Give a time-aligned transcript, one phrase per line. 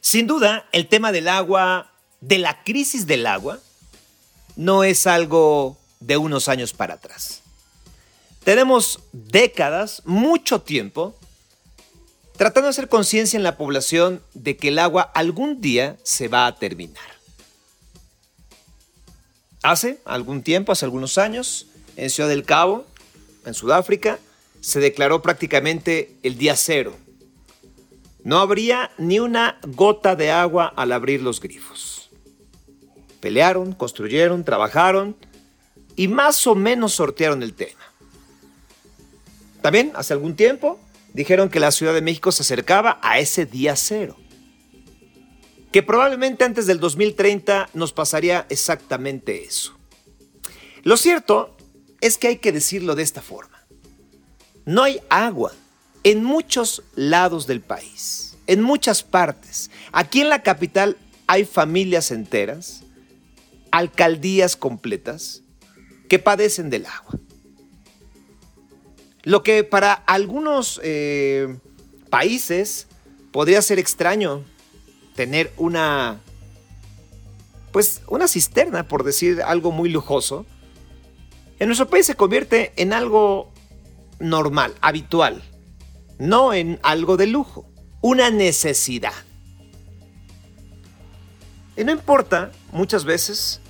[0.00, 3.60] Sin duda, el tema del agua, de la crisis del agua,
[4.56, 7.42] no es algo de unos años para atrás.
[8.44, 11.14] Tenemos décadas, mucho tiempo,
[12.36, 16.46] tratando de hacer conciencia en la población de que el agua algún día se va
[16.46, 17.04] a terminar.
[19.62, 22.86] Hace algún tiempo, hace algunos años, en Ciudad del Cabo,
[23.44, 24.18] en Sudáfrica,
[24.62, 26.96] se declaró prácticamente el día cero.
[28.24, 32.10] No habría ni una gota de agua al abrir los grifos.
[33.20, 35.16] Pelearon, construyeron, trabajaron
[35.96, 37.80] y más o menos sortearon el tema.
[39.62, 40.78] También, hace algún tiempo,
[41.12, 44.16] dijeron que la Ciudad de México se acercaba a ese día cero.
[45.72, 49.76] Que probablemente antes del 2030 nos pasaría exactamente eso.
[50.82, 51.56] Lo cierto
[52.00, 53.64] es que hay que decirlo de esta forma.
[54.64, 55.52] No hay agua
[56.04, 59.70] en muchos lados del país, en muchas partes.
[59.92, 62.82] Aquí en la capital hay familias enteras,
[63.70, 65.42] alcaldías completas,
[66.08, 67.20] que padecen del agua.
[69.22, 71.58] Lo que para algunos eh,
[72.08, 72.88] países
[73.32, 74.44] podría ser extraño
[75.14, 76.20] tener una,
[77.70, 80.46] pues una cisterna, por decir algo muy lujoso,
[81.58, 83.52] en nuestro país se convierte en algo
[84.18, 85.42] normal, habitual,
[86.20, 87.66] no en algo de lujo,
[88.00, 89.14] una necesidad.
[91.76, 93.60] Y no importa muchas veces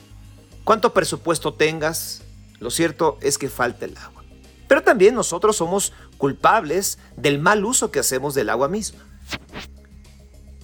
[0.65, 2.23] cuánto presupuesto tengas,
[2.59, 4.25] lo cierto es que falta el agua.
[4.67, 9.01] Pero también nosotros somos culpables del mal uso que hacemos del agua misma.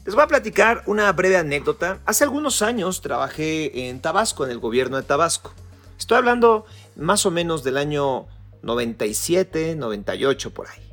[0.04, 2.00] Les voy a platicar una breve anécdota.
[2.04, 5.52] Hace algunos años trabajé en Tabasco, en el gobierno de Tabasco.
[5.98, 8.26] Estoy hablando más o menos del año
[8.62, 10.85] 97, 98 por ahí.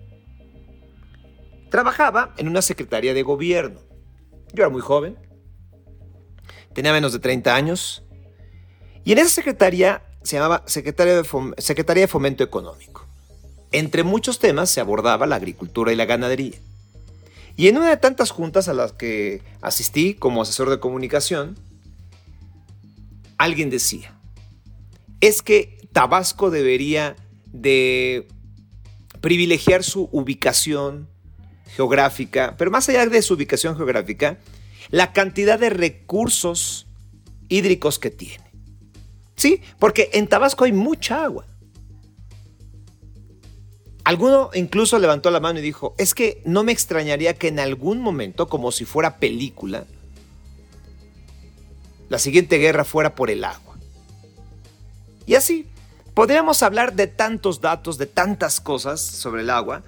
[1.74, 3.80] Trabajaba en una secretaría de gobierno.
[4.54, 5.18] Yo era muy joven,
[6.72, 8.04] tenía menos de 30 años,
[9.04, 13.08] y en esa secretaría se llamaba Secretaría de, secretaría de Fomento Económico.
[13.72, 16.60] Entre muchos temas se abordaba la agricultura y la ganadería.
[17.56, 21.58] Y en una de tantas juntas a las que asistí como asesor de comunicación,
[23.40, 24.16] alguien decía,
[25.22, 27.16] es que Tabasco debería
[27.48, 28.28] de
[29.22, 31.12] privilegiar su ubicación
[31.76, 34.38] geográfica, pero más allá de su ubicación geográfica,
[34.90, 36.88] la cantidad de recursos
[37.50, 38.44] hídricos que tiene.
[39.36, 41.46] Sí, porque en Tabasco hay mucha agua.
[44.04, 48.02] Alguno incluso levantó la mano y dijo, es que no me extrañaría que en algún
[48.02, 49.86] momento, como si fuera película,
[52.10, 53.78] la siguiente guerra fuera por el agua.
[55.26, 55.68] Y así,
[56.14, 59.82] Podríamos hablar de tantos datos, de tantas cosas sobre el agua,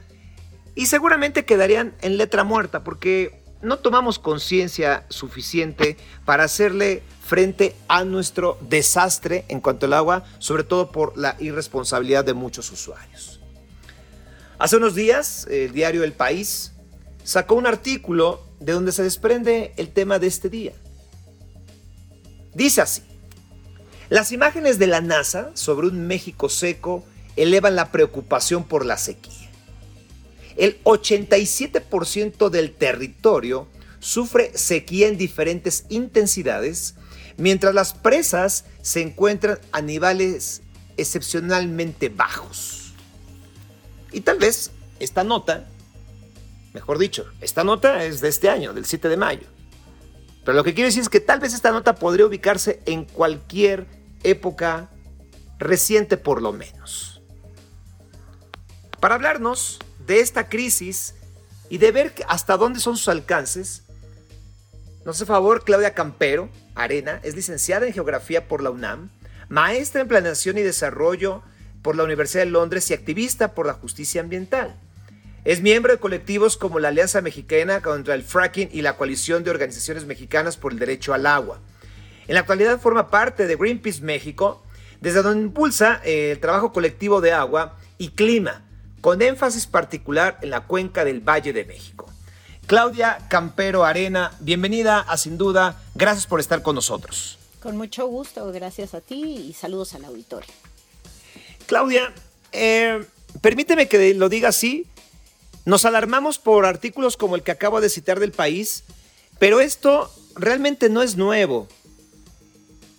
[0.76, 8.04] y seguramente quedarían en letra muerta porque no tomamos conciencia suficiente para hacerle frente a
[8.04, 13.40] nuestro desastre en cuanto al agua, sobre todo por la irresponsabilidad de muchos usuarios.
[14.60, 16.74] Hace unos días, el diario El País
[17.24, 20.74] sacó un artículo de donde se desprende el tema de este día.
[22.54, 23.02] Dice así,
[24.10, 27.04] las imágenes de la NASA sobre un México seco
[27.36, 29.45] elevan la preocupación por la sequía.
[30.56, 33.68] El 87% del territorio
[34.00, 36.96] sufre sequía en diferentes intensidades,
[37.38, 40.62] mientras las presas se encuentran a niveles
[40.98, 42.94] excepcionalmente bajos.
[44.12, 45.66] Y tal vez esta nota,
[46.74, 49.48] mejor dicho, esta nota es de este año, del 7 de mayo.
[50.46, 53.88] Pero lo que quiero decir es que tal vez esta nota podría ubicarse en cualquier
[54.24, 54.90] época
[55.58, 57.22] reciente por lo menos.
[59.00, 61.16] Para hablarnos de esta crisis
[61.70, 63.84] y de ver hasta dónde son sus alcances,
[65.06, 69.10] nos hace favor Claudia Campero Arena, es licenciada en Geografía por la UNAM,
[69.50, 71.42] maestra en Planeación y Desarrollo
[71.82, 74.76] por la Universidad de Londres y activista por la justicia ambiental.
[75.46, 79.52] Es miembro de colectivos como la Alianza Mexicana contra el Fracking y la Coalición de
[79.52, 81.60] Organizaciones Mexicanas por el Derecho al Agua.
[82.28, 84.64] En la actualidad forma parte de Greenpeace México,
[85.02, 88.65] desde donde impulsa el trabajo colectivo de agua y clima,
[89.06, 92.12] con énfasis particular en la cuenca del Valle de México.
[92.66, 97.38] Claudia Campero Arena, bienvenida a Sin Duda, gracias por estar con nosotros.
[97.62, 100.50] Con mucho gusto, gracias a ti y saludos al auditorio.
[101.68, 102.16] Claudia,
[102.52, 103.06] eh,
[103.42, 104.88] permíteme que lo diga así,
[105.66, 108.86] nos alarmamos por artículos como el que acabo de citar del país,
[109.38, 111.68] pero esto realmente no es nuevo.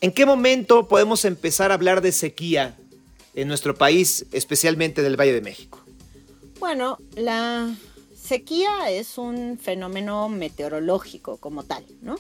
[0.00, 2.76] ¿En qué momento podemos empezar a hablar de sequía
[3.35, 5.86] en nuestro país, especialmente en el Valle de México?
[6.58, 7.75] Bueno, la
[8.17, 12.17] sequía es un fenómeno meteorológico como tal, ¿no?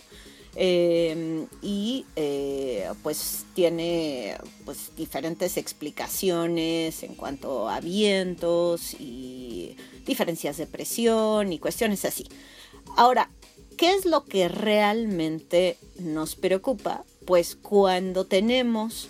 [0.58, 10.66] Em, y eh, pues tiene pues diferentes explicaciones en cuanto a vientos y diferencias de
[10.66, 12.26] presión y cuestiones así.
[12.96, 13.30] Ahora,
[13.76, 17.04] ¿qué es lo que realmente nos preocupa?
[17.26, 19.08] Pues cuando tenemos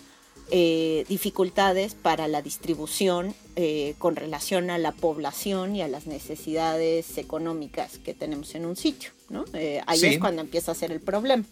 [0.50, 7.18] eh, dificultades para la distribución eh, con relación a la población y a las necesidades
[7.18, 9.44] económicas que tenemos en un sitio, ¿no?
[9.54, 11.42] Eh, ahí es cuando empieza a ser el problema.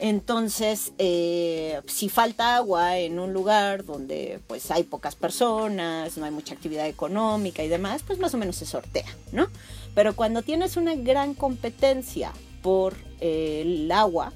[0.00, 6.54] Entonces, si falta agua en un lugar donde pues hay pocas personas, no hay mucha
[6.54, 9.48] actividad económica y demás, pues más o menos se sortea, ¿no?
[9.94, 12.32] Pero cuando tienes una gran competencia
[12.62, 14.32] por el agua,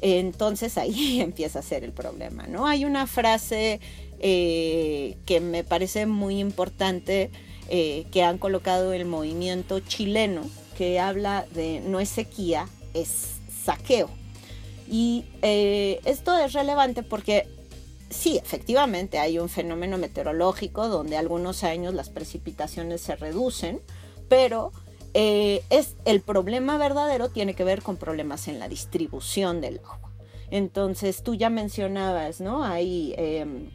[0.00, 2.66] entonces ahí empieza a ser el problema, ¿no?
[2.66, 3.80] Hay una frase
[4.20, 7.30] eh, que me parece muy importante
[7.68, 10.42] eh, que han colocado el movimiento chileno
[10.78, 13.32] que habla de no es sequía, es
[13.64, 14.08] saqueo.
[14.88, 17.48] Y eh, esto es relevante porque
[18.10, 23.80] sí, efectivamente hay un fenómeno meteorológico donde algunos años las precipitaciones se reducen,
[24.28, 24.72] pero
[25.20, 30.12] eh, es el problema verdadero tiene que ver con problemas en la distribución del agua.
[30.52, 32.62] Entonces, tú ya mencionabas, ¿no?
[32.62, 33.68] Hay em,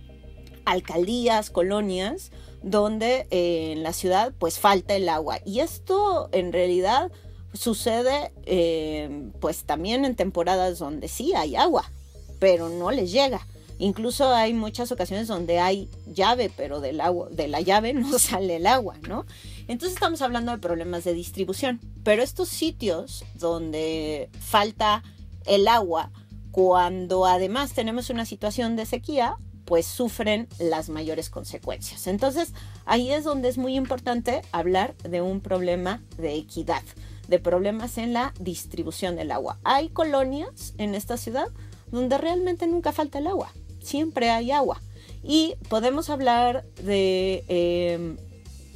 [0.63, 2.31] alcaldías, colonias,
[2.61, 5.39] donde eh, en la ciudad pues falta el agua.
[5.43, 7.11] Y esto en realidad
[7.51, 11.91] sucede em, pues también en temporadas donde sí hay agua,
[12.39, 13.45] pero no les llega.
[13.79, 18.55] Incluso hay muchas ocasiones donde hay llave, pero del agua, de la llave no sale
[18.55, 19.25] el agua, ¿no?
[19.67, 21.79] Entonces estamos hablando de problemas de distribución.
[22.03, 25.03] Pero estos sitios donde falta
[25.45, 26.11] el agua,
[26.51, 32.07] cuando además tenemos una situación de sequía, pues sufren las mayores consecuencias.
[32.07, 32.53] Entonces
[32.85, 36.83] ahí es donde es muy importante hablar de un problema de equidad,
[37.27, 39.59] de problemas en la distribución del agua.
[39.63, 41.47] Hay colonias en esta ciudad
[41.91, 44.81] donde realmente nunca falta el agua, siempre hay agua.
[45.23, 48.17] Y podemos hablar de em,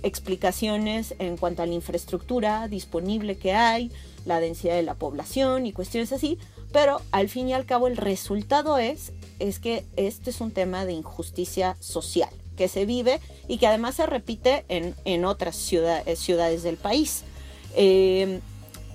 [0.04, 3.92] explicaciones en cuanto a la infraestructura disponible que hay,
[4.26, 6.38] la densidad de la población y cuestiones así,
[6.72, 10.86] pero al fin y al cabo el resultado es, es que este es un tema
[10.86, 16.78] de injusticia social que se vive y que además se repite en, otras ciudades del
[16.78, 17.24] país.
[17.76, 18.42] Em,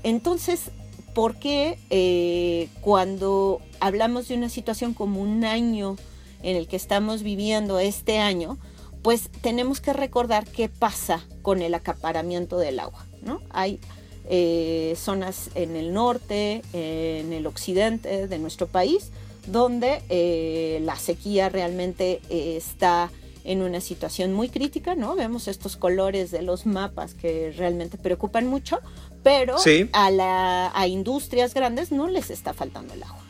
[0.02, 0.70] entonces,
[1.14, 5.96] ¿por qué eh, cuando hablamos de una situación como un año
[6.42, 8.58] en el que estamos viviendo este año,
[9.02, 13.04] pues tenemos que recordar qué pasa con el acaparamiento del agua.
[13.22, 13.40] ¿no?
[13.50, 13.80] Hay
[14.28, 19.10] eh, zonas en el norte, en el occidente de nuestro país,
[19.46, 23.10] donde eh, la sequía realmente eh, está
[23.44, 25.16] en una situación muy crítica, ¿no?
[25.16, 28.78] Vemos estos colores de los mapas que realmente preocupan mucho,
[29.24, 29.56] pero
[29.92, 33.24] a, a industrias grandes no les está faltando el agua,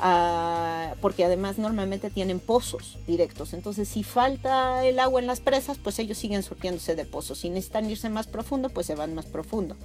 [0.00, 0.96] ¿no?
[1.00, 3.52] porque además normalmente tienen pozos directos.
[3.52, 7.38] Entonces, si falta el agua en las presas, pues ellos siguen surtiéndose de pozos.
[7.38, 9.76] Si necesitan irse más profundo, pues se van más profundo.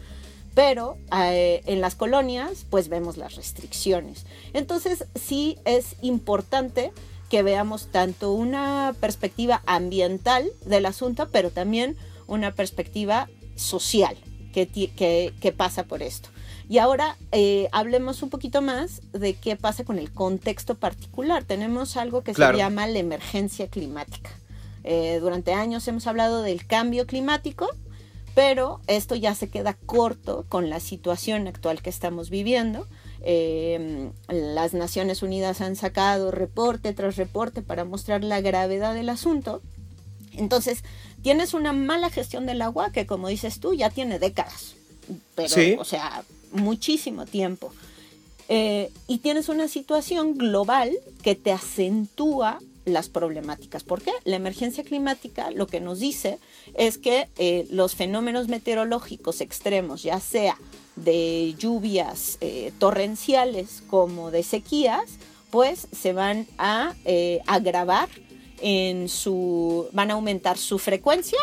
[0.53, 4.25] Pero eh, en las colonias, pues vemos las restricciones.
[4.53, 6.91] Entonces, sí es importante
[7.29, 11.97] que veamos tanto una perspectiva ambiental del asunto, pero también
[12.27, 14.17] una perspectiva social
[14.53, 16.29] que pasa por esto.
[16.67, 21.43] Y ahora eh, hablemos un poquito más de qué pasa con el contexto particular.
[21.43, 24.31] Tenemos algo que se llama la emergencia climática.
[24.83, 27.67] Eh, durante años hemos hablado del cambio climático,
[28.33, 32.87] pero esto ya se queda corto con la situación actual que estamos viviendo.
[33.23, 39.61] Eh, las Naciones Unidas han sacado reporte tras reporte para mostrar la gravedad del asunto.
[40.33, 40.83] Entonces,
[41.21, 44.75] tienes una mala gestión del agua que, como dices tú, ya tiene décadas.
[45.35, 46.23] Pero, o sea,
[46.55, 47.71] muchísimo tiempo.
[48.47, 50.91] Eh, y tienes una situación global
[51.23, 53.83] que te acentúa las problemáticas.
[53.83, 54.11] ¿Por qué?
[54.25, 56.37] La emergencia climática lo que nos dice
[56.75, 60.57] es que eh, los fenómenos meteorológicos extremos, ya sea
[60.95, 65.17] de lluvias eh, torrenciales como de sequías,
[65.49, 66.93] pues se van a
[67.47, 68.09] agravar
[68.61, 71.39] en su, van a aumentar su frecuencia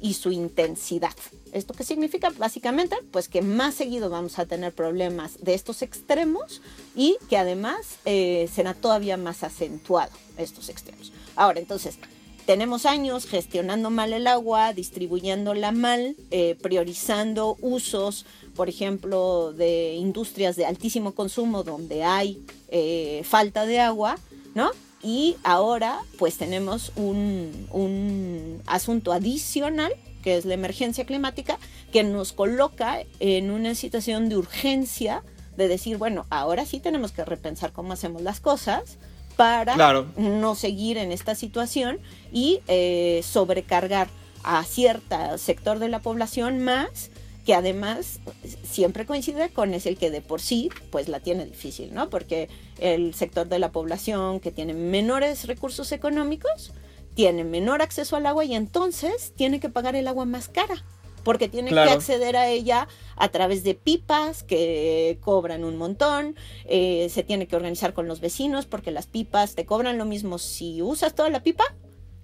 [0.00, 1.14] y su intensidad.
[1.56, 2.28] ¿Esto qué significa?
[2.36, 6.60] Básicamente, pues que más seguido vamos a tener problemas de estos extremos
[6.94, 11.14] y que además eh, será todavía más acentuado estos extremos.
[11.34, 11.98] Ahora, entonces,
[12.44, 20.56] tenemos años gestionando mal el agua, distribuyéndola mal, eh, priorizando usos, por ejemplo, de industrias
[20.56, 24.18] de altísimo consumo donde hay eh, falta de agua,
[24.54, 24.72] ¿no?
[25.02, 29.94] Y ahora pues tenemos un, un asunto adicional
[30.26, 31.56] que es la emergencia climática,
[31.92, 35.22] que nos coloca en una situación de urgencia
[35.56, 38.98] de decir, bueno, ahora sí tenemos que repensar cómo hacemos las cosas
[39.36, 39.76] para
[40.16, 42.00] no seguir en esta situación
[42.32, 44.08] y eh, sobrecargar
[44.42, 47.12] a cierto sector de la población más
[47.44, 48.18] que además
[48.64, 52.10] siempre coincide con es el que de por sí pues la tiene difícil, ¿no?
[52.10, 52.48] Porque
[52.80, 56.72] el sector de la población que tiene menores recursos económicos
[57.16, 60.84] tiene menor acceso al agua y entonces tiene que pagar el agua más cara
[61.24, 67.08] porque tiene que acceder a ella a través de pipas que cobran un montón, eh,
[67.10, 70.82] se tiene que organizar con los vecinos porque las pipas te cobran lo mismo si
[70.82, 71.64] usas toda la pipa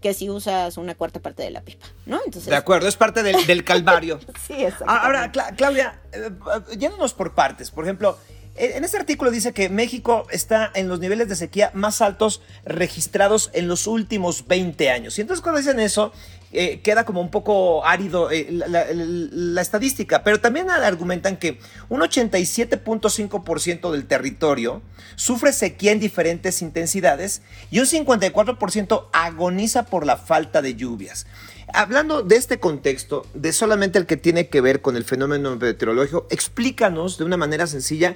[0.00, 2.18] que si usas una cuarta parte de la pipa, ¿no?
[2.24, 4.20] Entonces, de acuerdo, es parte del, calvario.
[4.46, 4.84] sí, exacto.
[4.88, 6.30] Ahora, Claudia, eh,
[6.76, 8.18] yéndonos por partes, por ejemplo,
[8.54, 13.50] en este artículo dice que México está en los niveles de sequía más altos registrados
[13.54, 15.18] en los últimos 20 años.
[15.18, 16.12] Y entonces cuando dicen eso,
[16.54, 23.90] eh, queda como un poco árido eh, la, estadística, pero también argumentan que un 87.5%
[23.90, 24.82] del territorio
[25.16, 27.40] sufre sequía en diferentes intensidades
[27.70, 31.26] y un 54% agoniza por la falta de lluvias.
[31.72, 36.26] Hablando de este contexto, de solamente el que tiene que ver con el fenómeno meteorológico,
[36.28, 38.14] explícanos de una manera sencilla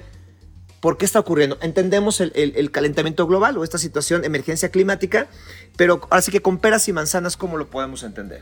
[0.87, 1.57] ¿Por qué está ocurriendo?
[1.61, 5.27] Entendemos el, calentamiento global o esta situación, emergencia climática,
[5.75, 8.41] pero así que con peras y manzanas, ¿cómo lo podemos entender?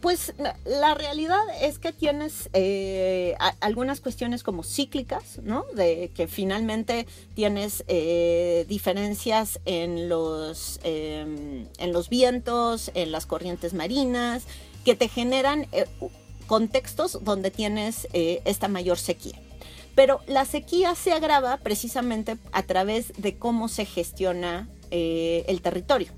[0.00, 0.32] Pues
[0.64, 5.66] la realidad es que tienes eh, algunas cuestiones como cíclicas, ¿no?
[5.74, 13.74] De que finalmente tienes eh, diferencias en los, em, en los vientos, en las corrientes
[13.74, 14.44] marinas,
[14.86, 15.84] que te generan eh,
[16.46, 19.38] contextos donde tienes esta mayor sequía.
[19.94, 26.08] Pero la sequía se agrava precisamente a través de cómo se gestiona eh, el territorio.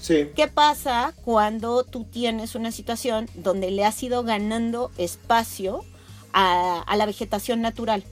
[0.00, 0.30] Sí.
[0.34, 5.84] ¿Qué pasa cuando tú tienes una situación donde le has ido ganando espacio
[6.32, 8.04] a, la vegetación natural?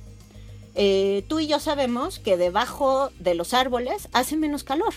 [0.77, 4.95] Eh, tú y yo sabemos que debajo de los árboles hace menos calor.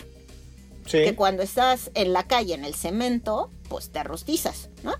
[0.86, 0.98] Sí.
[1.02, 4.94] Que cuando estás en la calle, en el cemento, pues te rostizas, ¿no?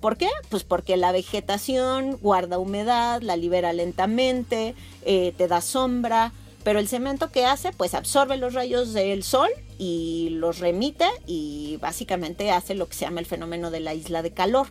[0.00, 0.28] ¿Por qué?
[0.48, 4.74] Pues porque la vegetación guarda humedad, la libera lentamente,
[5.04, 9.48] eh, te da sombra, pero el cemento que hace, pues absorbe los rayos del sol
[9.78, 14.22] y los remite y básicamente hace lo que se llama el fenómeno de la isla
[14.22, 14.68] de calor,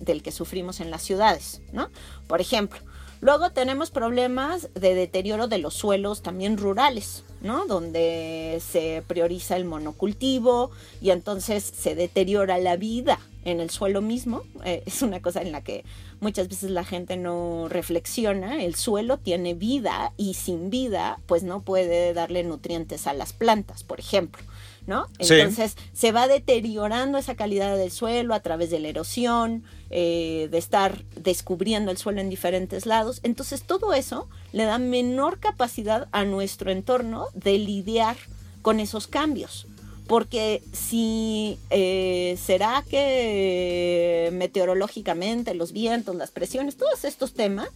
[0.00, 1.90] del que sufrimos en las ciudades, ¿no?
[2.26, 2.80] Por ejemplo,
[3.20, 7.66] Luego tenemos problemas de deterioro de los suelos también rurales, ¿no?
[7.66, 10.70] Donde se prioriza el monocultivo
[11.00, 13.18] y entonces se deteriora la vida
[13.50, 14.42] en el suelo mismo.
[14.64, 15.84] Eh, es una cosa en la que
[16.20, 18.62] muchas veces la gente no reflexiona.
[18.62, 23.84] El suelo tiene vida y sin vida pues no puede darle nutrientes a las plantas,
[23.84, 24.42] por ejemplo.
[24.86, 25.06] ¿No?
[25.18, 30.56] Entonces se va deteriorando esa calidad del suelo a través de la erosión, eh, de
[30.56, 33.20] estar descubriendo el suelo en diferentes lados.
[33.22, 38.16] Entonces todo eso le da menor capacidad a nuestro entorno de lidiar
[38.62, 39.66] con esos cambios
[40.08, 47.68] porque si eh, será que meteorológicamente los vientos, las presiones, todos estos temas,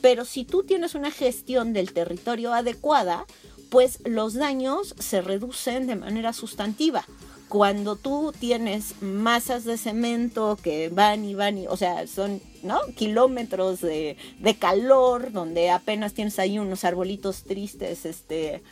[0.00, 3.26] pero si tú tienes una gestión del territorio adecuada,
[3.68, 7.04] pues los daños se reducen de manera sustantiva.
[7.48, 12.80] Cuando tú tienes masas de cemento que van y van, y, o sea, son ¿no?
[12.94, 18.62] kilómetros de, de calor, donde apenas tienes ahí unos arbolitos tristes, este,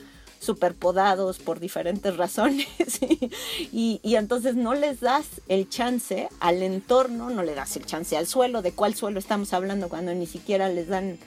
[0.40, 2.66] superpodados por diferentes razones
[3.72, 8.26] y, entonces no les das el chance al entorno, no le das el chance al
[8.26, 11.18] suelo, de cuál suelo estamos hablando cuando ni siquiera les dan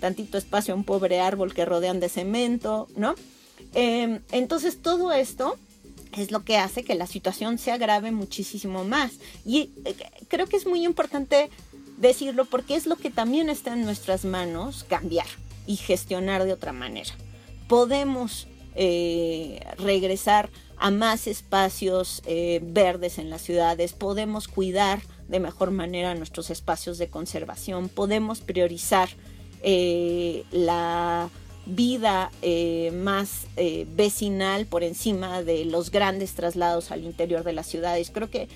[0.00, 3.14] tantito espacio a un pobre árbol que rodean de cemento, ¿no?
[3.74, 5.58] Em, entonces todo esto
[6.16, 9.12] es lo que hace que la situación se agrave muchísimo más.
[9.44, 9.94] Y eh,
[10.28, 11.50] creo que es muy importante
[11.98, 15.26] decirlo porque es lo que también está en nuestras manos cambiar
[15.66, 17.10] y gestionar de otra manera.
[17.68, 25.70] Podemos eh, regresar a más espacios eh, verdes en las ciudades, podemos cuidar de mejor
[25.70, 29.08] manera nuestros espacios de conservación, podemos priorizar
[29.62, 31.30] eh, la
[31.64, 32.32] vida
[32.92, 33.46] más
[33.94, 38.10] vecinal por encima de los grandes traslados al interior de las ciudades.
[38.10, 38.48] Creo que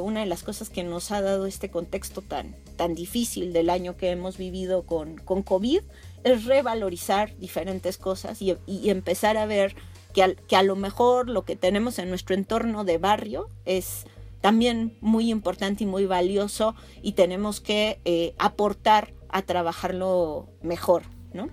[0.00, 3.96] una de las cosas que nos ha dado este contexto tan, tan difícil del año
[3.96, 5.82] que hemos vivido con, con COVID
[6.24, 8.56] es revalorizar diferentes cosas y,
[8.88, 9.74] empezar a ver
[10.14, 14.06] que, que a lo mejor lo que tenemos en nuestro entorno de barrio es
[14.42, 21.48] también muy importante y muy valioso y tenemos que eh, aportar a trabajarlo mejor, ¿no?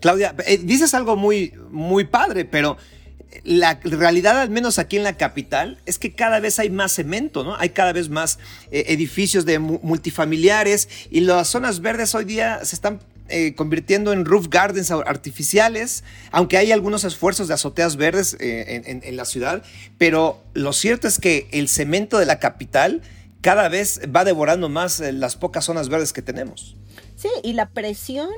[0.00, 2.76] Claudia, eh, dices algo muy, muy padre, pero
[3.44, 7.44] la realidad, al menos aquí en la capital, es que cada vez hay más cemento,
[7.44, 7.56] ¿no?
[7.56, 8.38] Hay cada vez más
[8.70, 14.24] eh, edificios de multifamiliares y las zonas verdes hoy día se están eh, convirtiendo en
[14.24, 19.62] roof gardens artificiales, aunque hay algunos esfuerzos de azoteas verdes eh, en, la ciudad,
[19.96, 23.00] pero lo cierto es que el cemento de la capital
[23.40, 26.76] cada vez va devorando más las pocas zonas verdes que tenemos.
[27.16, 28.28] Sí, y la presión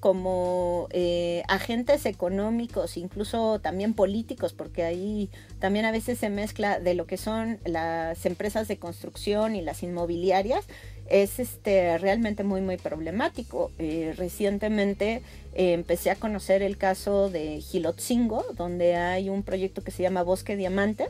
[0.00, 6.94] como eh, agentes económicos, incluso también políticos, porque ahí también a veces se mezcla de
[6.94, 10.64] lo que son las empresas de construcción y las inmobiliarias,
[11.12, 13.70] es este, realmente muy, muy problemático.
[13.78, 15.22] Eh, recientemente
[15.54, 20.22] eh, empecé a conocer el caso de Gilotzingo, donde hay un proyecto que se llama
[20.22, 21.08] Bosque Diamante,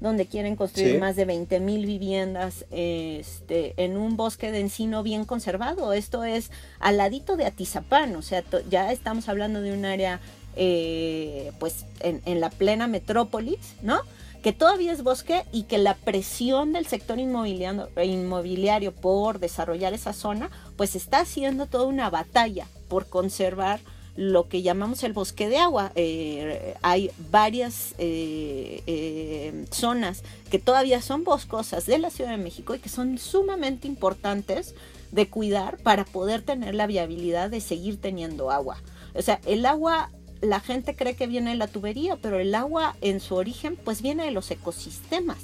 [0.00, 5.24] donde quieren construir más de 20 mil viviendas este, en un bosque de encino bien
[5.24, 5.92] conservado.
[5.92, 10.20] Esto es al ladito de Atizapán, o sea, ya estamos hablando de un área
[10.56, 14.00] eh, pues en, en, la plena metrópolis, ¿no?
[14.44, 20.50] Que todavía es bosque y que la presión del sector inmobiliario, por desarrollar esa zona,
[20.76, 23.80] pues está haciendo toda una batalla por conservar
[24.16, 25.92] lo que llamamos el bosque de agua.
[25.94, 32.74] Eh, hay varias eh, eh, zonas que todavía son boscosas de la Ciudad de México
[32.74, 34.74] y que son sumamente importantes
[35.10, 38.76] de cuidar para poder tener la viabilidad de seguir teniendo agua.
[39.14, 40.10] O sea, el agua,
[40.44, 44.02] la gente cree que viene de la tubería, pero el agua en su origen pues
[44.02, 45.38] viene de los ecosistemas.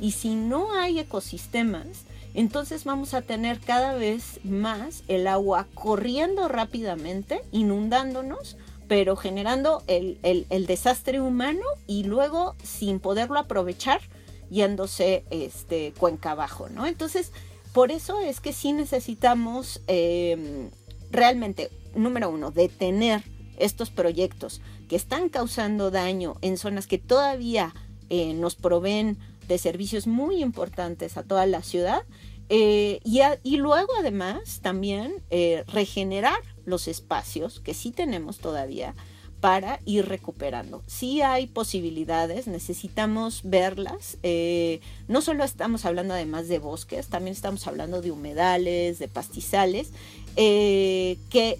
[0.00, 6.48] Y si no hay ecosistemas, entonces vamos a tener cada vez más el agua corriendo
[6.48, 8.56] rápidamente, inundándonos,
[8.88, 10.18] pero generando el,
[10.66, 14.00] desastre humano y luego sin poderlo aprovechar,
[14.50, 16.86] yéndose este, cuenca abajo, ¿no?
[16.86, 17.32] Entonces,
[17.72, 20.70] por eso es que sí necesitamos em,
[21.10, 23.22] realmente, número uno, detener
[23.58, 27.74] estos proyectos que están causando daño en zonas que todavía
[28.10, 29.18] eh, nos proveen
[29.48, 32.02] de servicios muy importantes a toda la ciudad
[32.50, 33.00] eh,
[33.42, 38.94] y, luego además también eh, regenerar los espacios que sí tenemos todavía
[39.40, 40.82] para ir recuperando.
[40.86, 44.16] Sí hay posibilidades, necesitamos verlas.
[45.06, 49.92] No solo estamos hablando además de bosques, también estamos hablando de humedales, de pastizales,
[50.34, 51.58] que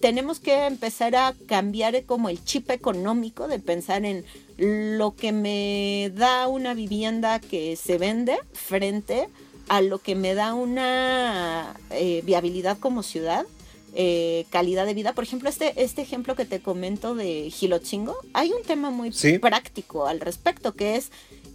[0.00, 4.24] tenemos que empezar a cambiar como el chip económico de pensar en
[4.56, 9.28] lo que me da una vivienda que se vende frente
[9.68, 13.46] a lo que me da una eh, viabilidad como ciudad,
[13.94, 15.12] eh, calidad de vida.
[15.12, 19.10] Por ejemplo, este, este ejemplo que te comento de Gilochingo, hay un tema muy
[19.40, 21.10] práctico al respecto, que es,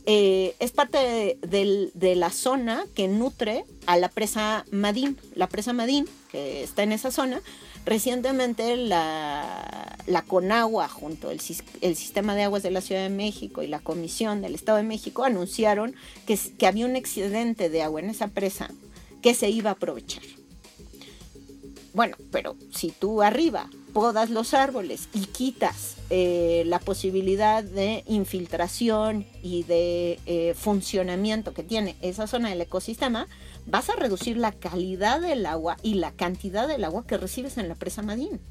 [0.05, 5.17] eh, es parte de, la zona que nutre a la presa Madín.
[5.35, 7.41] La presa Madín, que está en esa zona,
[7.85, 11.41] Recientemente la, la Conagua, junto al
[11.81, 14.85] el Sistema de Aguas de la Ciudad de México y la Comisión del Estado de
[14.85, 15.93] México, anunciaron
[16.25, 18.69] que, que había un excedente de agua en esa presa
[19.21, 20.23] que se iba a aprovechar.
[21.93, 29.25] Bueno, pero si tú arriba podas los árboles y quitas eh, la posibilidad de infiltración
[29.41, 33.27] y de eh, funcionamiento que tiene esa zona del ecosistema,
[33.65, 37.69] vas a reducir la calidad del agua y la cantidad del agua que recibes en
[37.69, 38.41] la presa Madín.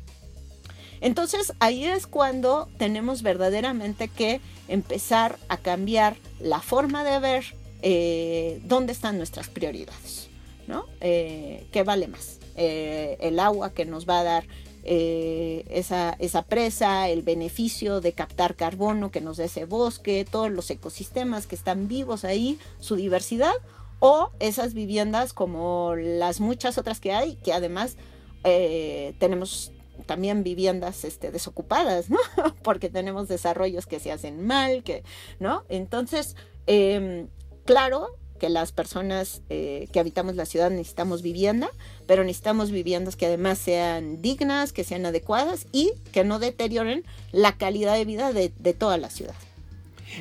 [1.00, 7.44] Entonces ahí es cuando tenemos verdaderamente que empezar a cambiar la forma de ver
[7.82, 10.28] eh, dónde están nuestras prioridades,
[10.66, 10.86] ¿no?
[11.00, 12.38] ¿Qué vale más?
[12.54, 14.44] el agua que nos va a dar
[14.84, 20.50] eh, esa, esa, presa, el beneficio de captar carbono que nos da ese bosque, todos
[20.50, 23.54] los ecosistemas que están vivos ahí, su diversidad,
[24.00, 27.96] o esas viviendas como las muchas otras que hay, que además
[28.42, 29.70] eh, tenemos
[30.06, 32.18] también viviendas este, desocupadas, ¿no?
[32.64, 35.04] Porque tenemos desarrollos que se hacen mal, que,
[35.38, 35.64] ¿no?
[35.68, 36.34] Entonces,
[36.66, 37.28] em,
[37.64, 38.08] claro,
[38.42, 41.70] que las personas eh, que habitamos la ciudad necesitamos vivienda,
[42.08, 47.56] pero necesitamos viviendas que además sean dignas, que sean adecuadas y que no deterioren la
[47.56, 49.36] calidad de vida de, toda la ciudad.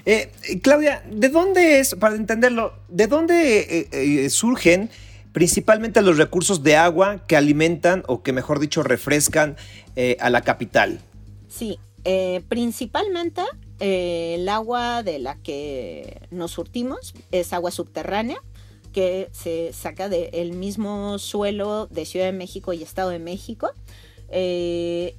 [0.05, 0.29] Eh,
[0.61, 4.91] Claudia, ¿de dónde es, para entenderlo, de dónde eh, surgen
[5.31, 9.57] principalmente los recursos de agua que alimentan o que mejor dicho refrescan
[10.19, 11.01] a la capital?
[11.49, 11.79] Sí,
[12.47, 13.41] principalmente
[13.81, 18.39] eh, el agua de la que nos surtimos es agua subterránea
[18.93, 23.71] que se saca del mismo suelo de Ciudad de México y Estado de México.
[24.29, 25.15] Eh,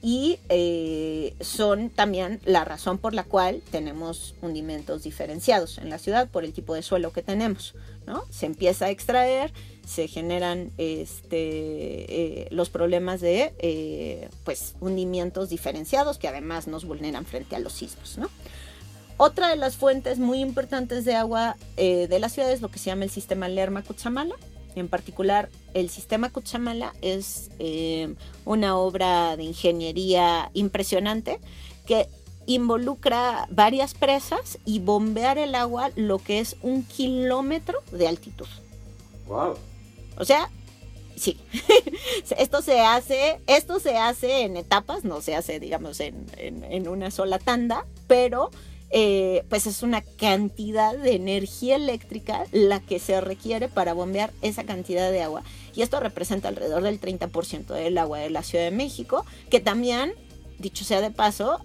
[0.00, 6.28] y eh, son también la razón por la cual tenemos hundimentos diferenciados en la ciudad
[6.28, 7.74] por el tipo de suelo que tenemos.
[8.06, 8.22] ¿no?
[8.30, 9.52] Se empieza a extraer,
[9.88, 17.24] se generan este, eh, los problemas de eh, pues, hundimientos diferenciados que además nos vulneran
[17.24, 18.18] frente a los sismos.
[19.16, 22.78] Otra de las fuentes muy importantes de agua eh, de la ciudad es lo que
[22.78, 24.36] se llama el sistema Lerma-Cuchamala.
[24.76, 27.50] En particular, el sistema Cuchamala es
[28.44, 31.40] una obra de ingeniería impresionante
[31.86, 32.08] que
[32.46, 38.46] involucra varias presas y bombear el agua lo que es un kilómetro de altitud.
[39.26, 39.56] Wow.
[40.18, 40.50] O sea,
[41.16, 41.38] sí.
[42.38, 47.38] esto se hace, esto se hace en etapas, no se hace, digamos, en, una sola
[47.38, 48.50] tanda, pero
[48.90, 54.64] eh, pues es una cantidad de energía eléctrica la que se requiere para bombear esa
[54.64, 55.42] cantidad de agua.
[55.74, 60.14] Y esto representa alrededor del 30% del agua de la Ciudad de México, que también,
[60.58, 61.60] dicho sea de paso,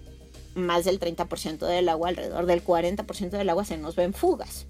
[0.54, 4.66] más del 30% del agua, alrededor del 40% del agua se nos ve en fugas.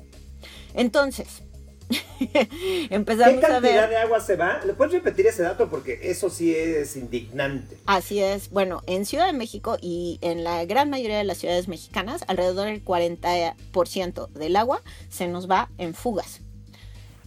[0.73, 1.43] Entonces,
[2.91, 4.61] empezamos ¿Qué cantidad de agua se va?
[4.65, 5.69] ¿Le puedes repetir ese dato?
[5.69, 7.77] Porque eso sí es indignante.
[7.87, 8.51] Así es.
[8.51, 12.67] Bueno, en Ciudad de México y en la gran mayoría de las ciudades mexicanas, alrededor
[12.67, 16.41] del 40% del agua se nos va en fugas.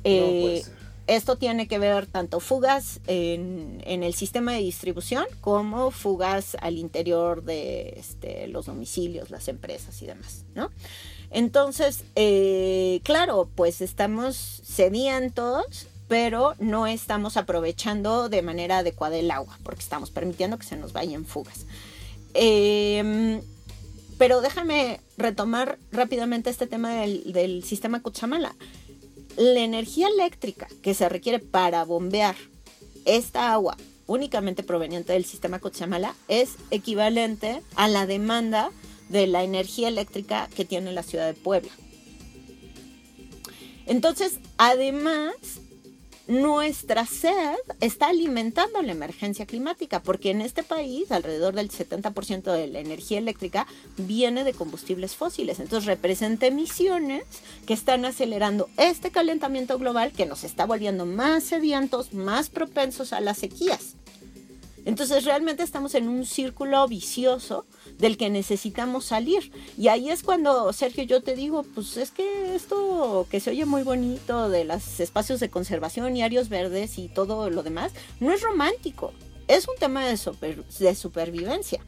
[0.04, 0.63] Eh,
[1.08, 7.43] esto tiene que ver tanto fugas en, el sistema de distribución como fugas al interior
[7.43, 10.70] de este, los domicilios, las empresas y demás, ¿no?
[11.32, 19.60] Entonces, eh, claro, pues estamos sedientos, pero no estamos aprovechando de manera adecuada el agua,
[19.63, 21.66] porque estamos permitiendo que se nos vayan fugas.
[22.34, 23.42] Em,
[24.18, 28.56] pero déjame retomar rápidamente este tema del, del sistema Cuchamala
[29.38, 32.36] la energía eléctrica que se requiere para bombear
[33.06, 38.72] esta agua únicamente proveniente del sistema Cochamala es equivalente a la demanda
[39.10, 41.72] de la energía eléctrica que tiene la ciudad de Puebla.
[43.86, 45.34] Entonces, además,
[46.28, 52.67] nuestra sed está alimentando la emergencia climática, porque en este país alrededor del 70% de
[52.67, 53.65] la energía eléctrica
[53.96, 55.62] viene de combustibles fósiles.
[55.62, 57.24] Entonces representa emisiones
[57.65, 63.22] que están acelerando este calentamiento global que nos está volviendo más sedientos, más propensos a
[63.22, 63.96] las sequías.
[64.84, 67.65] Entonces realmente estamos en un círculo vicioso
[67.97, 69.51] del que necesitamos salir.
[69.77, 73.65] Y ahí es cuando, Sergio, yo te digo, pues es que esto que se oye
[73.65, 78.31] muy bonito de los espacios de conservación y áreas verdes y todo lo demás, no
[78.31, 79.13] es romántico,
[79.47, 80.17] es un tema de,
[80.79, 81.81] de supervivencia.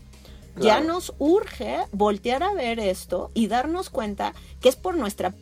[0.60, 5.34] Ya nos urge voltear a ver esto y darnos cuenta que es por nuestra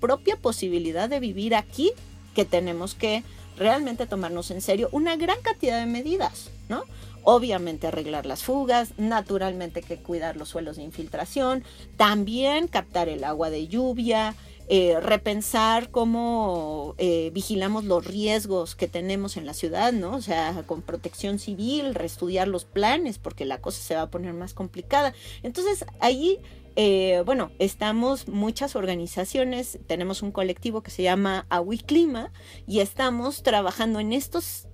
[0.00, 1.92] propia posibilidad de vivir aquí
[2.34, 3.22] que tenemos que
[3.56, 6.84] realmente tomarnos en serio una gran cantidad de medidas, ¿no?
[7.24, 11.64] Obviamente arreglar las fugas, naturalmente que cuidar los suelos de infiltración,
[11.96, 14.34] también captar el agua de lluvia,
[14.70, 20.14] eh, repensar cómo eh, vigilamos los riesgos que tenemos en la ciudad, ¿no?
[20.14, 24.34] O sea, con protección civil, reestudiar los planes, porque la cosa se va a poner
[24.34, 25.14] más complicada.
[25.42, 26.38] Entonces, ahí
[26.80, 32.30] eh, bueno, estamos muchas organizaciones, tenemos un colectivo que se llama Agui Clima
[32.68, 34.68] y estamos trabajando en estos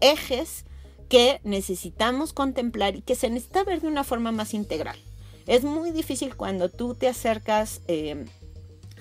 [0.00, 0.66] ejes
[1.08, 4.98] que necesitamos contemplar y que se necesita ver de una forma más integral.
[5.46, 8.26] Es muy difícil cuando tú te acercas eh,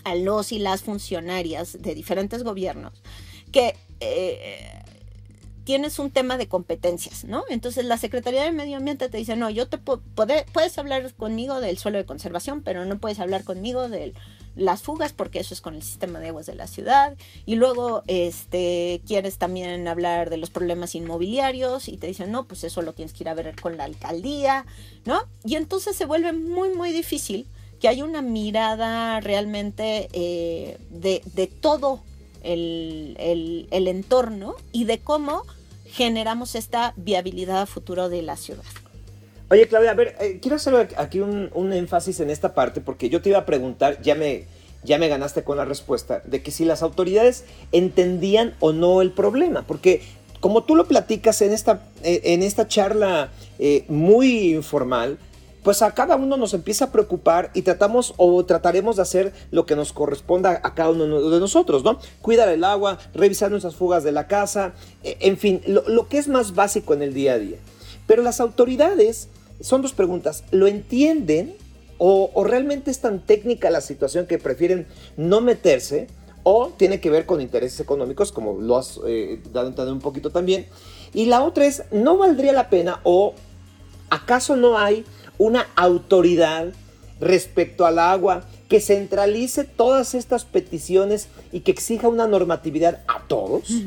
[0.03, 3.03] a los y las funcionarias de diferentes gobiernos
[3.51, 4.83] que eh,
[5.67, 7.43] tienes un tema de competencias, ¿no?
[7.49, 10.01] Entonces la Secretaría de Medio Ambiente te dice, no, yo te puedo,
[10.53, 14.13] puedes hablar conmigo del suelo de conservación, pero no puedes hablar conmigo de
[14.55, 17.17] las fugas porque eso es con el sistema de aguas de la ciudad.
[17.45, 22.63] Y luego este, quieres también hablar de los problemas inmobiliarios y te dicen, no, pues
[22.63, 24.65] eso lo tienes que ir a ver con la alcaldía,
[25.03, 25.19] ¿no?
[25.43, 27.45] Y entonces se vuelve muy, muy difícil
[27.81, 31.99] que haya una mirada realmente eh, de, todo
[32.41, 35.43] el, el entorno y de cómo
[35.91, 38.63] generamos esta viabilidad a futuro de la ciudad.
[39.49, 43.21] Oye, Claudia, a ver, eh, quiero hacer aquí un, énfasis en esta parte porque yo
[43.21, 44.43] te iba a preguntar, ya me,
[44.83, 49.11] ya me ganaste con la respuesta, de que si las autoridades entendían o no el
[49.11, 50.01] problema, porque
[50.41, 55.17] como tú lo platicas en esta, eh, en esta charla eh, muy informal,
[55.63, 59.65] pues a cada uno nos empieza a preocupar y tratamos o trataremos de hacer lo
[59.65, 61.99] que nos corresponda a cada uno de nosotros, ¿no?
[62.21, 66.27] Cuidar el agua, revisar nuestras fugas de la casa, e, en fin, lo, que es
[66.27, 67.57] más básico en el día a día.
[68.05, 71.55] Pero las autoridades, son dos preguntas, ¿lo entienden
[71.97, 76.07] o, realmente es tan técnica la situación que prefieren no meterse?
[76.49, 80.29] o tiene que ver con intereses económicos, como lo has eh, dado entender un poquito
[80.29, 80.65] también.
[81.13, 83.33] Y la otra es, ¿no valdría la pena o
[84.09, 85.03] acaso no hay
[85.37, 86.73] una autoridad
[87.19, 93.69] respecto al agua que centralice todas estas peticiones y que exija una normatividad a todos?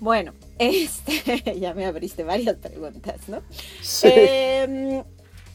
[0.00, 3.42] Bueno, este, ya me abriste varias preguntas, ¿no?
[3.80, 4.08] Sí.
[4.10, 5.02] Em,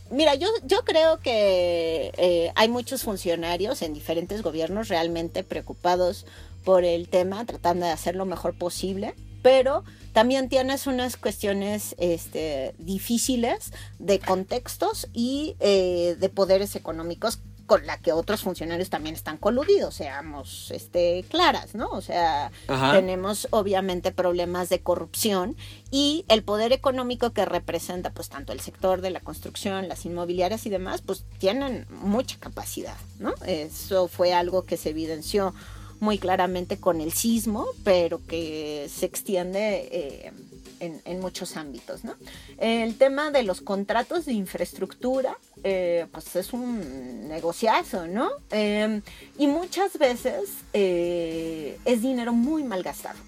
[0.10, 6.26] mira, yo, yo creo que eh, hay muchos funcionarios en diferentes gobiernos realmente preocupados
[6.64, 12.74] por el tema, tratando de hacer lo mejor posible, pero también tienes unas cuestiones este,
[12.78, 19.38] difíciles de contextos y eh, de poderes económicos con la que otros funcionarios también están
[19.38, 21.88] coludidos, seamos este, claras, ¿no?
[21.92, 22.52] O sea,
[22.92, 25.56] tenemos obviamente problemas de corrupción
[25.92, 30.66] y el poder económico que representa pues tanto el sector de la construcción, las inmobiliarias
[30.66, 33.36] y demás, pues tienen mucha capacidad, ¿no?
[33.46, 35.54] Eso fue algo que se evidenció
[36.00, 40.32] muy claramente con el sismo, pero que se extiende eh,
[40.80, 42.04] en, muchos ámbitos.
[42.04, 42.16] ¿no?
[42.58, 48.30] El tema de los contratos de infraestructura, eh, pues es un negociazo, ¿no?
[48.52, 49.02] Em,
[49.38, 53.20] y muchas veces eh, es dinero muy mal gastado.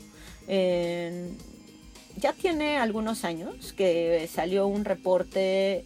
[2.17, 5.85] ya tiene algunos años que salió un reporte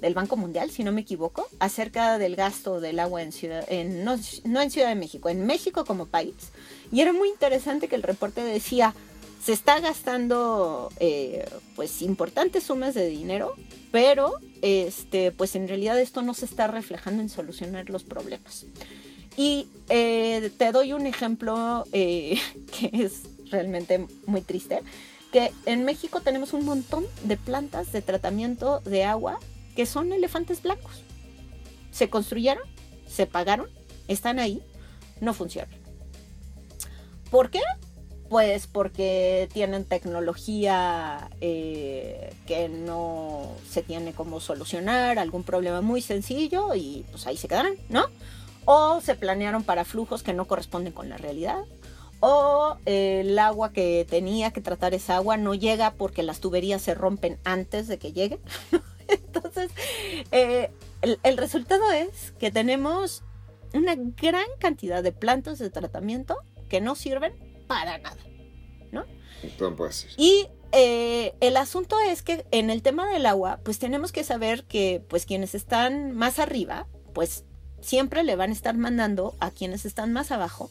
[0.00, 4.04] del Banco Mundial, si no me equivoco, acerca del gasto del agua en Ciudad, en,
[4.04, 6.34] no, en Ciudad de México, en México como país.
[6.92, 8.94] Y era muy interesante que el reporte decía,
[9.42, 13.54] se está gastando eh, pues importantes sumas de dinero,
[13.90, 18.66] pero este, pues en realidad esto no se está reflejando en solucionar los problemas.
[19.36, 22.38] Y eh, te doy un ejemplo eh,
[22.78, 24.82] que es realmente muy triste,
[25.32, 29.38] que en México tenemos un montón de plantas de tratamiento de agua
[29.80, 31.04] que son elefantes blancos.
[31.90, 32.62] Se construyeron,
[33.06, 33.70] se pagaron,
[34.08, 34.62] están ahí,
[35.22, 35.70] no funcionan.
[37.30, 37.62] ¿Por qué?
[38.28, 46.74] Pues porque tienen tecnología eh, que no se tiene como solucionar, algún problema muy sencillo
[46.74, 48.04] y pues ahí se quedaron, ¿no?
[48.66, 51.64] O se planearon para flujos que no corresponden con la realidad.
[52.20, 56.94] O el agua que tenía que tratar esa agua no llega porque las tuberías se
[56.94, 58.40] rompen antes de que llegue.
[59.24, 59.70] Entonces,
[60.30, 60.70] eh,
[61.02, 63.22] el, resultado es que tenemos
[63.74, 66.36] una gran cantidad de plantas de tratamiento
[66.68, 67.32] que no sirven
[67.66, 68.20] para nada,
[68.92, 69.04] ¿no?
[70.16, 74.64] Y eh, el asunto es que en el tema del agua, pues tenemos que saber
[74.64, 77.44] que pues quienes están más arriba, pues
[77.80, 80.70] siempre le van a estar mandando a quienes están más abajo,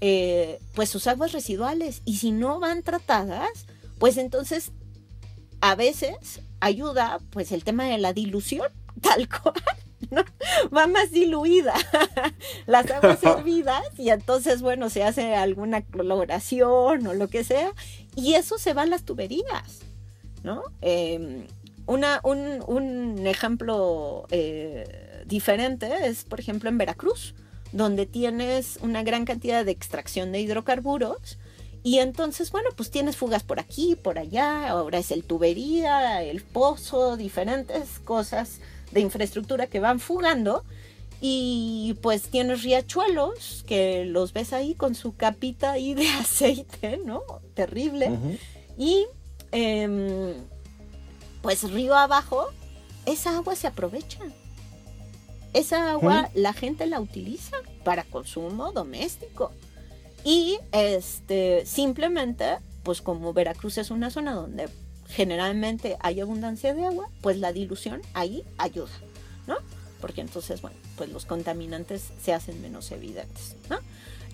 [0.00, 2.02] eh, pues sus aguas residuales.
[2.04, 3.66] Y si no van tratadas,
[3.98, 4.72] pues entonces
[5.60, 8.68] a veces ayuda pues el tema de la dilución,
[9.00, 9.62] tal cual.
[10.10, 10.24] ¿no?
[10.76, 11.74] Va más diluida
[12.66, 17.72] las aguas hervidas y entonces, bueno, se hace alguna coloración o lo que sea
[18.14, 19.80] y eso se va a las tuberías,
[20.42, 20.62] ¿no?
[20.82, 21.46] Em,
[21.86, 27.34] una, un, ejemplo eh, diferente es, por ejemplo, en Veracruz,
[27.72, 31.38] donde tienes una gran cantidad de extracción de hidrocarburos
[31.84, 36.42] y entonces, bueno, pues tienes fugas por aquí, por allá, ahora es el tubería, el
[36.42, 38.60] pozo, diferentes cosas
[38.92, 40.64] de infraestructura que van fugando.
[41.20, 47.22] Y pues tienes riachuelos que los ves ahí con su capita ahí de aceite, ¿no?
[47.54, 48.10] Terrible.
[48.78, 49.06] Y
[49.50, 50.34] em,
[51.42, 52.48] pues río abajo,
[53.06, 54.20] esa agua se aprovecha.
[55.52, 59.52] Esa agua la gente la utiliza para consumo doméstico.
[60.24, 64.68] Y este, simplemente, pues como Veracruz es una zona donde
[65.08, 68.92] generalmente hay abundancia de agua, pues la dilución ahí ayuda,
[69.46, 69.56] ¿no?
[70.00, 73.78] Porque entonces, bueno, pues los contaminantes se hacen menos evidentes, ¿no?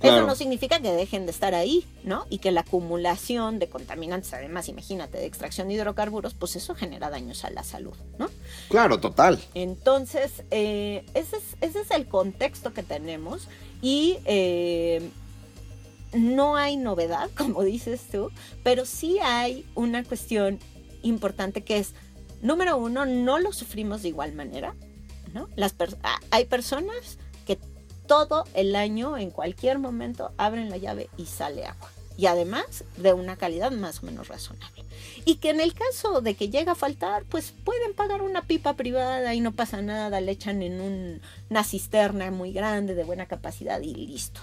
[0.00, 2.24] Eso no significa que dejen de estar ahí, ¿no?
[2.30, 7.10] Y que la acumulación de contaminantes, además, imagínate, de extracción de hidrocarburos, pues eso genera
[7.10, 8.30] daños a la salud, ¿no?
[8.68, 9.40] Claro, total.
[9.54, 13.48] Entonces, eh, ese, es, ese, es, el contexto que tenemos
[13.82, 15.10] y eh,
[16.12, 18.30] no hay novedad, como dices tú,
[18.62, 20.58] pero sí hay una cuestión
[21.02, 21.92] importante que es,
[22.42, 24.74] número uno, no lo sufrimos de igual manera,
[25.34, 25.48] ¿no?
[26.30, 27.58] Hay personas que
[28.06, 31.90] todo el año, en cualquier momento, abren la llave y sale agua.
[32.16, 34.84] Y además de una calidad más o menos razonable.
[35.24, 38.74] Y que en el caso de que llegue a faltar, pues pueden pagar una pipa
[38.74, 43.80] privada y no pasa nada, le echan en una cisterna muy grande de buena capacidad
[43.80, 44.40] y listo.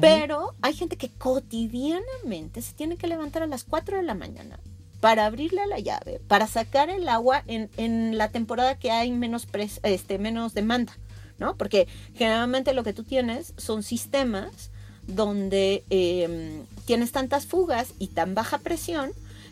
[0.00, 4.58] Pero hay gente que cotidianamente se tiene que levantar a las 4 de la mañana
[5.00, 9.46] para abrirle la llave, para sacar el agua en, la temporada que hay menos,
[9.82, 10.92] este, menos demanda,
[11.38, 11.56] ¿no?
[11.56, 14.70] Porque generalmente lo que tú tienes son sistemas
[15.06, 19.10] donde em, tienes tantas fugas y tan baja presión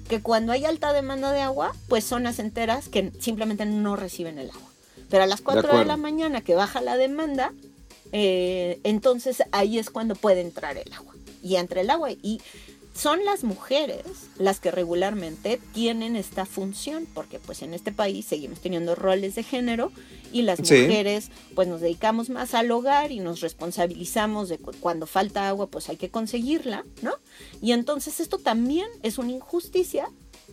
[0.08, 4.50] que cuando hay alta demanda de agua, pues zonas enteras que simplemente no reciben el
[4.50, 4.70] agua.
[5.10, 7.52] Pero a las 4 de, la mañana que baja la demanda,
[8.12, 11.14] eh, entonces ahí es cuando puede entrar el agua.
[11.42, 12.40] Y entre el agua y
[12.96, 14.02] son las mujeres
[14.38, 19.42] las que regularmente tienen esta función, porque pues en este país seguimos teniendo roles de
[19.42, 19.92] género
[20.32, 25.48] y las mujeres pues nos dedicamos más al hogar y nos responsabilizamos de cuando falta
[25.48, 27.12] agua pues hay que conseguirla, ¿no?
[27.60, 30.08] Y entonces esto también es una injusticia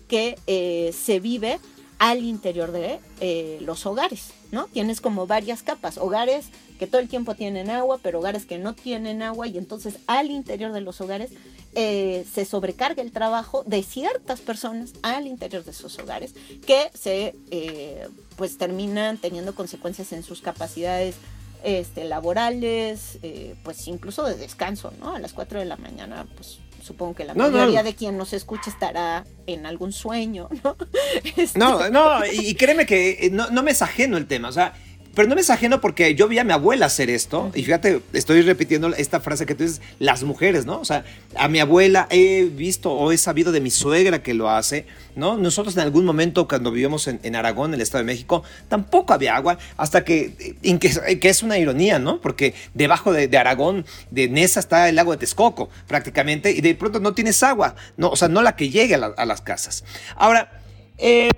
[0.09, 1.59] que eh, se vive
[1.99, 4.65] al interior de eh, los hogares, ¿no?
[4.67, 6.47] Tienes como varias capas, hogares
[6.79, 10.31] que todo el tiempo tienen agua, pero hogares que no tienen agua y entonces al
[10.31, 11.31] interior de los hogares
[11.75, 16.33] eh, se sobrecarga el trabajo de ciertas personas al interior de esos hogares
[16.65, 21.15] que se eh, pues terminan teniendo consecuencias en sus capacidades
[21.63, 23.19] este, laborales,
[23.63, 25.15] pues incluso de descanso, ¿no?
[25.15, 28.69] A las 4 de la mañana, pues supongo que la mayoría de quien nos escucha
[28.69, 30.75] estará en algún sueño, ¿no?
[31.37, 34.51] Este no, no, y créeme que eh, no, no me es ajeno el tema, o
[34.51, 34.73] sea,
[35.15, 37.51] pero no me es ajeno porque yo vi a mi abuela hacer esto.
[37.53, 40.79] Y fíjate, estoy repitiendo esta frase que tú dices, las mujeres, ¿no?
[40.79, 44.49] O sea, a mi abuela he visto o he sabido de mi suegra que lo
[44.49, 45.37] hace, ¿no?
[45.37, 49.35] Nosotros en algún momento cuando vivíamos en, Aragón, en el Estado de México, tampoco había
[49.35, 52.19] agua, hasta que, que, es una ironía, ¿no?
[52.19, 56.99] Porque debajo de, Aragón, de Nesa, está el lago de Texcoco, prácticamente, y de pronto
[56.99, 58.09] no tienes agua, ¿no?
[58.09, 59.83] O sea, no la que llegue a, a las casas.
[60.15, 60.61] Ahora,
[60.97, 61.29] eh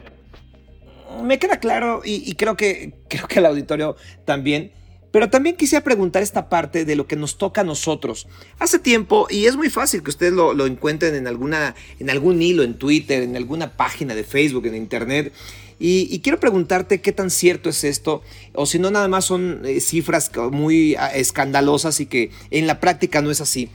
[1.23, 4.71] me queda claro y, creo, que, creo que el auditorio también.
[5.11, 8.27] Pero también quisiera preguntar esta parte de lo que nos toca a nosotros.
[8.59, 12.63] Hace tiempo, y es muy fácil que ustedes lo, encuentren en, alguna, en algún hilo,
[12.63, 15.31] en Twitter, en alguna página de Facebook, en Internet.
[15.79, 18.23] Y, quiero preguntarte qué tan cierto es esto,
[18.53, 22.81] o si no nada más son eh, cifras muy ah, escandalosas y que en la
[22.81, 23.69] práctica no es así.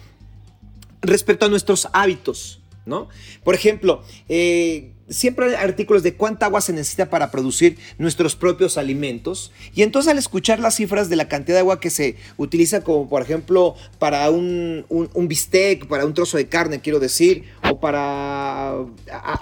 [1.00, 3.08] Respecto a nuestros hábitos, ¿no?
[3.44, 8.78] Por ejemplo, eh, siempre hay artículos de cuánta agua se necesita para producir nuestros propios
[8.78, 9.52] alimentos.
[9.74, 13.08] Y entonces al escuchar las cifras de la cantidad de agua que se utiliza como
[13.08, 14.86] por ejemplo para un,
[15.28, 18.76] bistec, para un trozo de carne, quiero decir, o para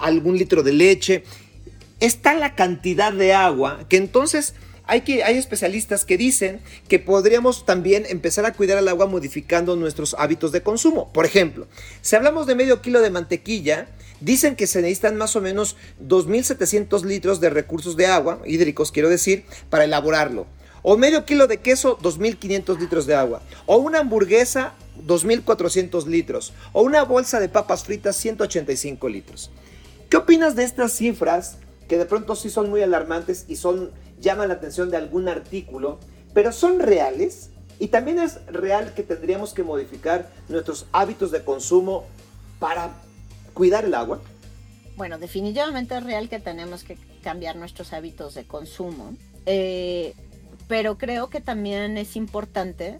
[0.01, 1.23] algún litro de leche,
[1.99, 4.55] está la cantidad de agua que entonces...
[4.89, 9.75] Hay, que, hay especialistas que dicen que podríamos también empezar a cuidar el agua modificando
[9.75, 11.13] nuestros hábitos de consumo.
[11.13, 11.67] Por ejemplo,
[12.01, 13.87] si hablamos de medio kilo de mantequilla,
[14.21, 19.07] Dicen que se necesitan más o menos 2.700 litros de recursos de agua, hídricos quiero
[19.07, 20.45] decir, para elaborarlo.
[20.81, 23.41] O medio kilo de queso, 2.500 litros de agua.
[23.65, 24.73] O una hamburguesa,
[25.05, 26.53] 2.400 litros.
[26.73, 29.51] O una bolsa de papas fritas, 185 litros.
[30.09, 34.49] ¿Qué opinas de estas cifras que de pronto sí son muy alarmantes y son, llaman
[34.49, 35.99] la atención de algún artículo,
[36.33, 37.49] pero son reales?
[37.79, 42.05] Y también es real que tendríamos que modificar nuestros hábitos de consumo
[42.59, 42.91] para
[43.53, 44.21] cuidar el agua?
[44.95, 50.13] Bueno, definitivamente es real que tenemos que cambiar nuestros hábitos de consumo, eh,
[50.67, 52.99] pero creo que también es importante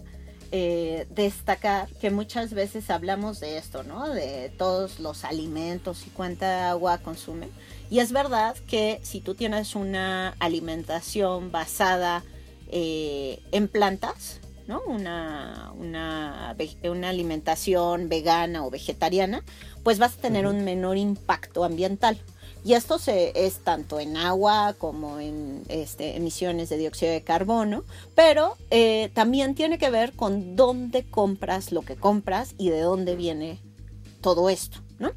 [0.52, 4.08] eh, destacar que muchas veces hablamos de esto, ¿no?
[4.08, 7.50] De todos los alimentos y cuánta agua consumen.
[7.90, 12.22] Y es verdad que si tú tienes una alimentación basada
[12.68, 14.80] eh, en plantas, ¿no?
[14.86, 19.42] Una, una, una, alimentación vegana o vegetariana,
[19.82, 22.22] pues vas a tener un menor impacto ambiental.
[22.62, 27.82] Y esto se, es tanto en agua como en este, emisiones de dióxido de carbono,
[28.14, 33.16] pero eh, también tiene que ver con dónde compras lo que compras y de dónde
[33.16, 33.58] viene
[34.20, 34.78] todo esto.
[35.00, 35.10] ¿no?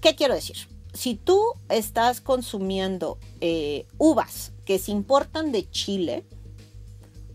[0.00, 0.75] ¿Qué quiero decir?
[0.96, 6.24] Si tú estás consumiendo eh, uvas que se importan de Chile,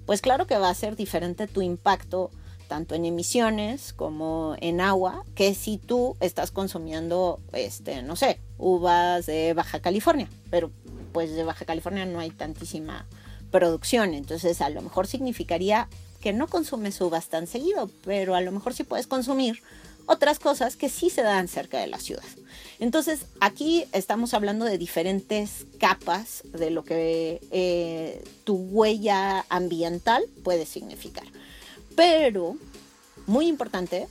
[0.06, 2.32] pues claro que va a ser diferente tu impacto
[2.68, 9.26] tanto en emisiones como en agua, que si tú estás consumiendo, este, no sé, uvas
[9.26, 10.72] de Baja California, pero
[11.12, 13.06] pues de Baja California no hay tantísima
[13.52, 15.90] producción, entonces a lo mejor significaría
[16.22, 19.62] que no consumes uvas tan seguido, pero a lo mejor sí puedes consumir
[20.06, 22.24] otras cosas que sí se dan cerca de la ciudad.
[22.80, 30.66] Entonces, aquí estamos hablando de diferentes capas de lo que eh, tu huella ambiental puede
[30.66, 31.26] significar.
[31.96, 32.56] Pero,
[33.28, 34.08] muy importante,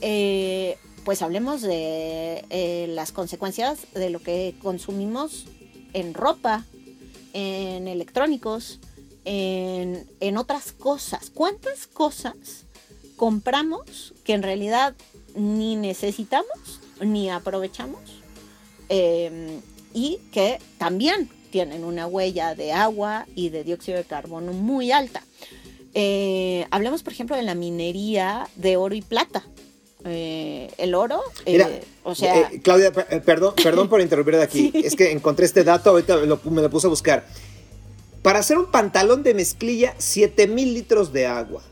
[0.00, 5.46] eh, pues hablemos de eh, las consecuencias de lo que consumimos
[5.92, 6.64] en ropa,
[7.34, 8.80] en electrónicos,
[9.24, 11.30] en, otras cosas.
[11.30, 12.64] ¿Cuántas cosas
[13.16, 14.94] compramos que en realidad
[15.34, 18.00] ni necesitamos ni aprovechamos?
[18.88, 19.60] Em,
[19.92, 25.22] y que también tienen una huella de agua y de dióxido de carbono muy alta.
[25.94, 29.44] Eh, hablemos, por ejemplo, de la minería de oro y plata.
[30.04, 32.50] Eh, el oro, eh, o sea...
[32.62, 34.70] Claudia, perdón, perdón por de aquí.
[34.74, 37.24] Es que encontré este dato, ahorita me lo puse a buscar.
[37.26, 41.62] 40% Para hacer un pantalón de mezclilla, 7000 litros de agua.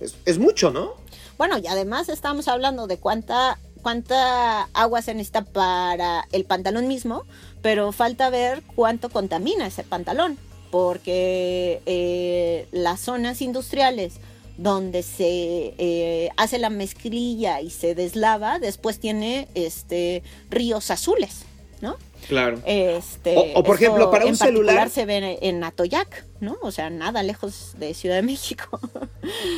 [0.00, 1.03] Es, es, mucho, ¿no?
[1.36, 7.24] Bueno, y además estamos hablando de cuánta, cuánta agua se necesita para el pantalón mismo,
[7.62, 10.38] pero falta ver cuánto contamina ese pantalón,
[10.70, 14.14] porque eh, las zonas industriales
[14.56, 21.42] donde se eh, hace la mezclilla y se deslava, después tiene este, ríos azules,
[21.80, 21.96] ¿no?
[22.28, 22.58] Claro.
[22.64, 24.90] Este, o, por ejemplo, para un celular.
[24.90, 26.56] se ve en Atoyac, ¿no?
[26.62, 28.80] O sea, nada lejos de Ciudad de México.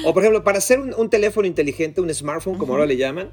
[0.05, 3.31] o por ejemplo, para hacer un, teléfono inteligente, un smartphone, como ahora le llaman,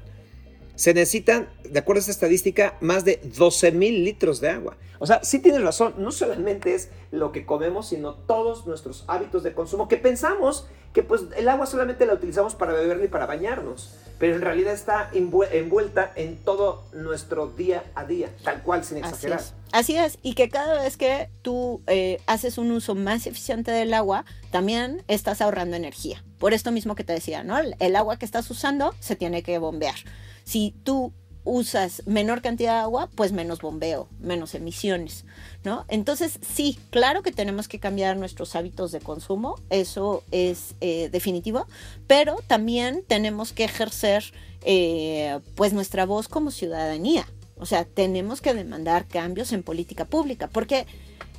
[0.74, 4.76] se necesitan, de acuerdo a esta estadística, más de 12 mil litros de agua.
[4.98, 9.42] O sea, sí tienes razón, no solamente es lo que comemos, sino todos nuestros hábitos
[9.42, 13.26] de consumo, que pensamos que pues el agua solamente la utilizamos para beber y para
[13.26, 18.96] bañarnos, pero en realidad está envuelta en todo nuestro día a día, tal cual, sin
[18.96, 19.42] exagerar.
[19.70, 23.92] Así es, y que cada vez que tú eh, haces un uso más eficiente del
[23.92, 26.24] agua, también estás ahorrando energía.
[26.38, 27.58] Por esto mismo que te decía, ¿no?
[27.58, 29.96] El agua que estás usando se tiene que bombear.
[30.44, 31.12] Si tú
[31.44, 35.24] usas menor cantidad de agua, pues menos bombeo, menos emisiones,
[35.62, 35.84] ¿no?
[35.88, 41.66] Entonces, sí, claro que tenemos que cambiar nuestros hábitos de consumo, eso es eh, definitivo,
[42.06, 44.32] pero también tenemos que ejercer,
[44.62, 47.26] eh, pues, nuestra voz como ciudadanía.
[47.56, 50.86] O sea, tenemos que demandar cambios en política pública, porque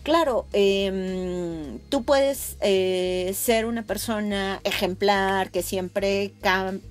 [0.05, 6.31] Claro, em, tú puedes eh, ser una persona ejemplar que siempre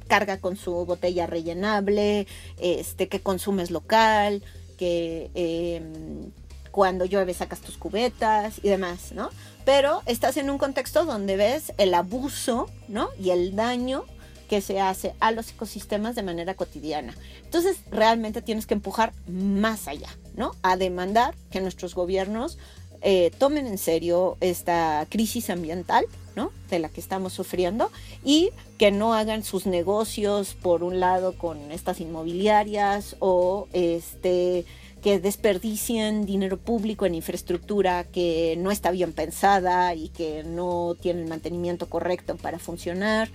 [0.09, 2.27] carga con su botella rellenable,
[2.59, 4.43] este, que consumes local,
[4.77, 6.33] que em,
[6.73, 9.31] cuando llueve sacas tus cubetas y demás, ¿no?
[9.65, 13.11] Pero estás en un contexto donde ves el abuso, ¿no?
[13.17, 14.03] Y el daño
[14.49, 17.15] que se hace a los ecosistemas de manera cotidiana.
[17.45, 20.57] Entonces, realmente tienes que empujar más allá, ¿no?
[20.63, 22.59] A demandar que nuestros gobiernos
[23.07, 26.53] eh, tomen en serio esta crisis ambiental, ¿no?
[26.71, 27.91] De la que estamos sufriendo
[28.25, 28.49] y
[28.79, 34.65] que no hagan sus negocios por un lado con estas inmobiliarias o este
[35.03, 41.21] que desperdicien dinero público en infraestructura que no está bien pensada y que no tiene
[41.21, 43.29] el mantenimiento correcto para funcionar.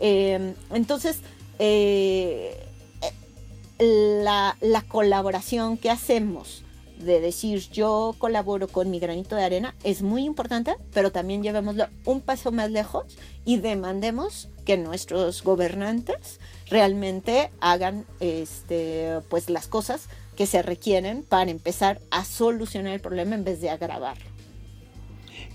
[0.00, 1.20] Eh, entonces,
[1.58, 2.58] eh,
[3.78, 6.63] la, la colaboración que hacemos
[7.04, 11.86] de decir yo colaboro con mi granito de arena es muy importante, pero también llevémoslo
[12.04, 13.04] un paso más lejos
[13.44, 16.40] y demandemos que nuestros gobernantes
[16.70, 23.34] realmente hagan este, pues las cosas que se requieren para empezar a solucionar el problema
[23.34, 24.16] en vez de agravar.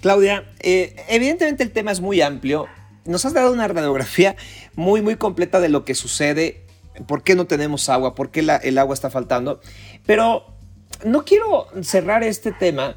[0.01, 2.67] Claudia, eh, evidentemente el tema es muy amplio.
[3.05, 4.35] Nos has dado una radiografía
[4.75, 6.65] muy, muy completa de lo que sucede,
[7.07, 9.59] por qué no tenemos agua, por qué el agua está faltando.
[10.05, 10.58] Pero
[11.05, 12.95] no quiero cerrar este tema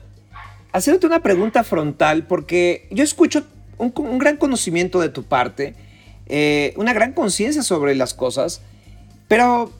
[0.72, 3.44] haciéndote una pregunta frontal, porque yo escucho
[3.78, 5.74] un, gran conocimiento de tu parte,
[6.26, 8.62] eh, una gran conciencia sobre las cosas,
[9.28, 9.70] pero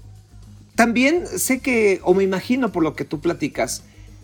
[0.75, 3.83] también sé que, o me imagino por lo que tú platicas,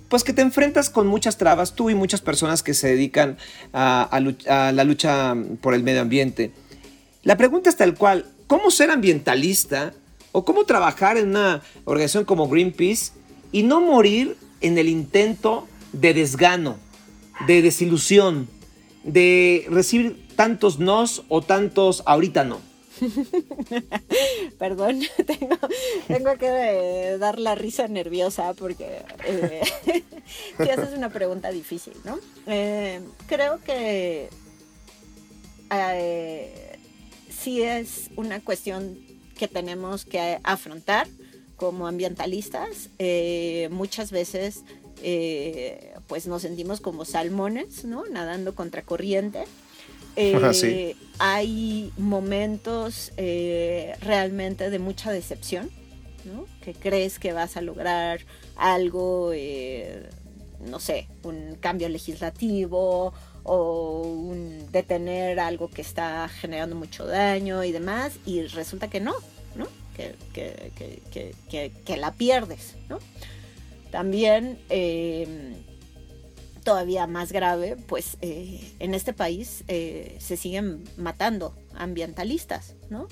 [0.08, 3.36] pues que te enfrentas con muchas trabas, tú y muchas personas que se dedican
[3.72, 4.02] a,
[4.48, 6.52] a la lucha por el medio ambiente.
[7.24, 9.92] La pregunta es tal cual, ¿cómo ser ambientalista
[10.32, 13.12] o cómo trabajar en una organización como Greenpeace
[13.52, 16.76] y no morir en el intento de desgano,
[17.46, 18.48] de desilusión,
[19.04, 22.60] de recibir tantos nos o tantos ahorita no.
[24.58, 25.00] Perdón,
[26.08, 29.62] tengo, que dar la risa nerviosa porque eh,
[30.58, 32.18] es una pregunta difícil, ¿no?
[32.46, 34.28] Eh, creo que
[35.70, 36.78] eh,
[37.30, 38.98] sí es una cuestión
[39.36, 41.06] que tenemos que afrontar
[41.58, 44.62] como ambientalistas, eh, muchas veces
[45.02, 48.06] eh, pues nos sentimos como salmones, ¿no?
[48.06, 49.44] Nadando contra corriente.
[50.20, 55.70] Eh, hay momentos realmente de mucha decepción,
[56.24, 56.44] ¿no?
[56.60, 58.22] Que crees que vas a lograr
[58.56, 59.30] algo,
[60.68, 67.70] no sé, un cambio legislativo o un detener algo que está generando mucho daño y
[67.70, 69.14] demás, y resulta que no,
[69.98, 70.32] ¿no?
[70.32, 72.98] que, la pierdes, ¿no?
[73.90, 75.54] También, em,
[76.62, 83.08] todavía más grave, pues eh, en este país eh, se siguen matando ambientalistas, ¿no?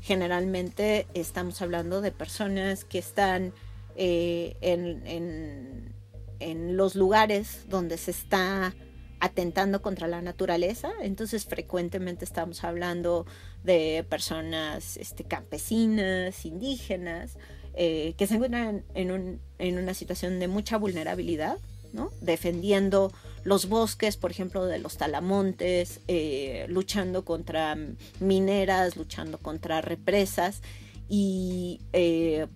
[0.00, 3.52] Generalmente estamos hablando de personas que están
[3.96, 5.92] eh, en,
[6.38, 8.74] en los lugares donde se está
[9.20, 10.90] atentando contra la naturaleza.
[11.02, 13.26] Entonces frecuentemente estamos hablando
[13.64, 17.36] de personas este, campesinas, indígenas,
[17.78, 19.38] eh, que se encuentran en,
[19.78, 21.58] una situación de mucha vulnerabilidad,
[21.92, 22.10] ¿no?
[22.22, 23.12] defendiendo
[23.44, 27.76] los bosques, por ejemplo, de los talamontes, eh, luchando contra
[28.18, 30.62] mineras, luchando contra represas
[31.08, 32.46] y eh,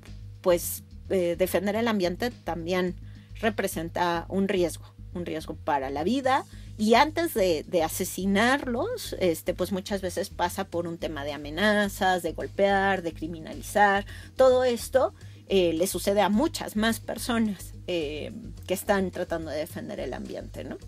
[0.41, 2.95] pues defender el ambiente también
[3.41, 6.45] representa un riesgo, un riesgo para la vida
[6.81, 12.33] y antes de, asesinarlos, este, pues muchas veces pasa por un tema de amenazas, de
[12.33, 14.07] golpear, de criminalizar.
[14.35, 15.13] Todo esto
[15.51, 18.33] eh, le sucede a muchas más personas eh,
[18.67, 20.79] que están tratando de defender el ambiente, ¿no?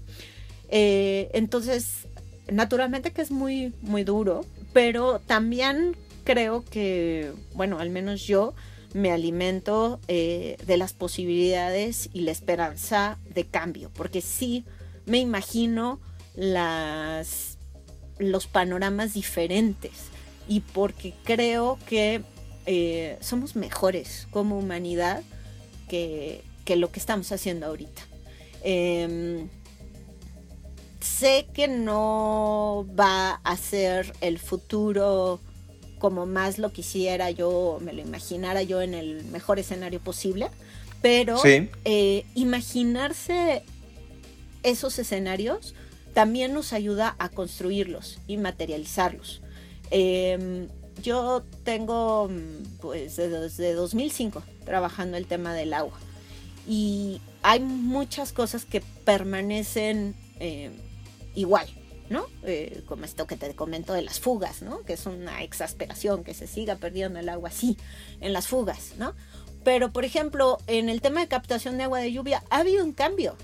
[0.70, 2.08] Eh, entonces,
[2.50, 5.94] naturalmente que es muy, muy duro, pero también
[6.24, 8.54] creo que, bueno, al menos yo
[8.94, 14.64] me alimento de las posibilidades y la esperanza de cambio, porque sí
[15.06, 16.00] me imagino
[16.34, 17.58] las,
[18.18, 19.92] los panoramas diferentes
[20.48, 22.22] y porque creo que
[22.66, 25.22] eh, somos mejores como humanidad
[25.88, 26.42] que,
[26.76, 28.02] lo que estamos haciendo ahorita.
[28.62, 29.48] Em,
[31.00, 35.38] sé que no va a ser el futuro
[36.02, 40.48] como más lo quisiera yo, me lo imaginara yo en el mejor escenario posible,
[41.00, 43.62] pero eh, imaginarse
[44.64, 45.76] esos escenarios
[46.12, 49.42] también nos ayuda a construirlos y materializarlos.
[49.92, 50.66] Em,
[51.04, 52.28] yo tengo,
[52.80, 56.00] pues, desde 2005 trabajando el tema del agua
[56.68, 60.72] y hay muchas cosas que permanecen em,
[61.36, 61.68] igual,
[62.10, 62.26] ¿no?
[62.44, 64.82] Eh, como esto que te comento de las fugas, ¿no?
[64.82, 67.76] Que es una exasperación que se siga perdiendo el agua así
[68.20, 69.14] en las fugas, ¿no?
[69.64, 72.92] Pero, por ejemplo, en el tema de captación de agua de lluvia ha habido un
[72.92, 73.36] cambio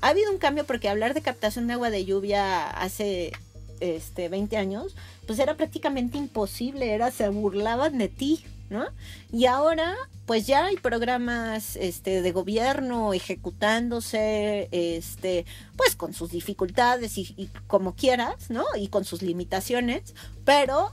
[0.00, 3.32] ha habido un cambio porque hablar de captación de agua de lluvia hace
[3.80, 4.94] este 20 años,
[5.26, 8.86] pues era prácticamente imposible, era se burlaban de ti, ¿no?
[9.30, 9.96] Y ahora
[10.30, 15.44] pues ya hay programas este, de gobierno ejecutándose, este,
[15.76, 18.64] pues con sus dificultades y, como quieras, ¿no?
[18.78, 20.14] Y con sus limitaciones,
[20.44, 20.92] pero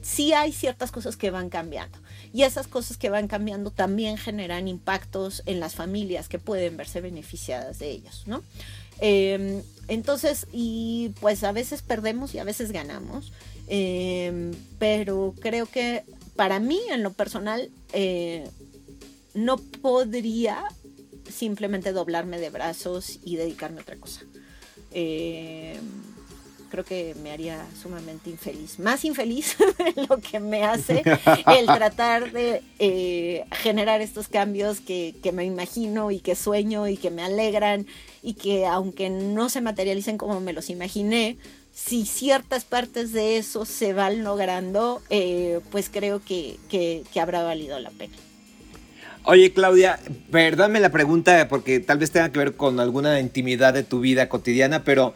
[0.00, 1.98] sí hay ciertas cosas que van cambiando.
[2.32, 7.02] Y esas cosas que van cambiando también generan impactos en las familias que pueden verse
[7.02, 8.42] beneficiadas de ellos, ¿no?
[9.00, 13.30] Em, entonces, y pues a veces perdemos y a veces ganamos,
[13.68, 16.02] em, pero creo que
[16.36, 18.48] para mí, en lo personal, eh,
[19.34, 20.64] no podría
[21.28, 24.22] simplemente doblarme de brazos y dedicarme a otra cosa.
[24.92, 25.78] Eh,
[26.70, 31.02] creo que me haría sumamente infeliz, más infeliz de lo que me hace
[31.46, 37.10] el tratar de eh, generar estos cambios que, me imagino y que sueño y que
[37.10, 37.86] me alegran
[38.22, 41.36] y que aunque no se materialicen como me los imaginé,
[41.86, 47.78] si ciertas partes de eso se van logrando, eh, pues creo que, que, habrá valido
[47.80, 48.14] la pena.
[49.24, 49.98] Oye, Claudia,
[50.30, 54.28] perdóname la pregunta porque tal vez tenga que ver con alguna intimidad de tu vida
[54.28, 55.14] cotidiana, pero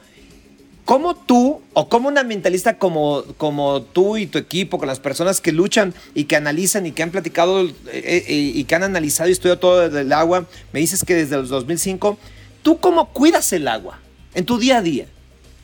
[0.84, 5.40] ¿Cómo tú o como un ambientalista como, como tú y tu equipo, con las personas
[5.40, 9.30] que luchan y que analizan y que han platicado eh, eh, y que han analizado
[9.30, 12.18] y estudiado todo el agua, me dices que desde los 2005,
[12.62, 13.98] ¿tú cómo cuidas el agua
[14.34, 15.06] en tu día a día?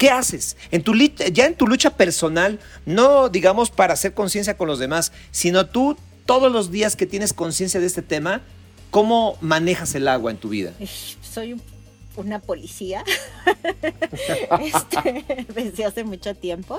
[0.01, 0.57] ¿Qué haces?
[0.71, 5.13] En tu, ya en tu lucha personal, no digamos para hacer conciencia con los demás,
[5.31, 5.95] sino tú
[6.25, 8.41] todos los días que tienes conciencia de este tema,
[8.91, 10.73] ¿cómo manejas el agua en tu vida?
[11.21, 11.61] Soy un
[12.17, 13.05] una policía
[14.61, 16.79] este, desde hace mucho tiempo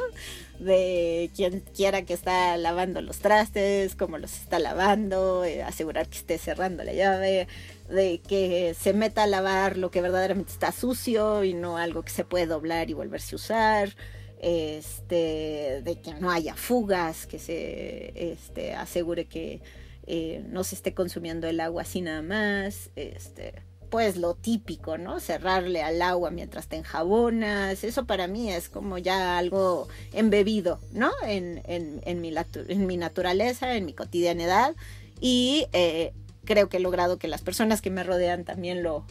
[0.60, 6.20] de quien quiera que está lavando los trastes, cómo los está lavando, eh, asegurar que
[6.20, 7.48] esté cerrando la llave,
[7.90, 12.12] de que se meta a lavar lo que verdaderamente está sucio y no algo que
[12.12, 13.96] se puede doblar y volverse a usar.
[14.44, 19.62] Este, de que no haya fugas, que se este, asegure que
[20.08, 22.90] eh, no se esté consumiendo el agua así nada más.
[22.96, 23.54] Este,
[23.92, 25.20] pues lo típico, ¿no?
[25.20, 31.12] Cerrarle al agua mientras te enjabonas, eso para mí es como ya algo embebido, ¿no?
[31.28, 32.34] En, en, mi,
[32.70, 34.76] en mi, naturaleza, en mi cotidianidad
[35.20, 36.14] y eh,
[36.46, 39.06] creo que he logrado que las personas que me rodean también lo,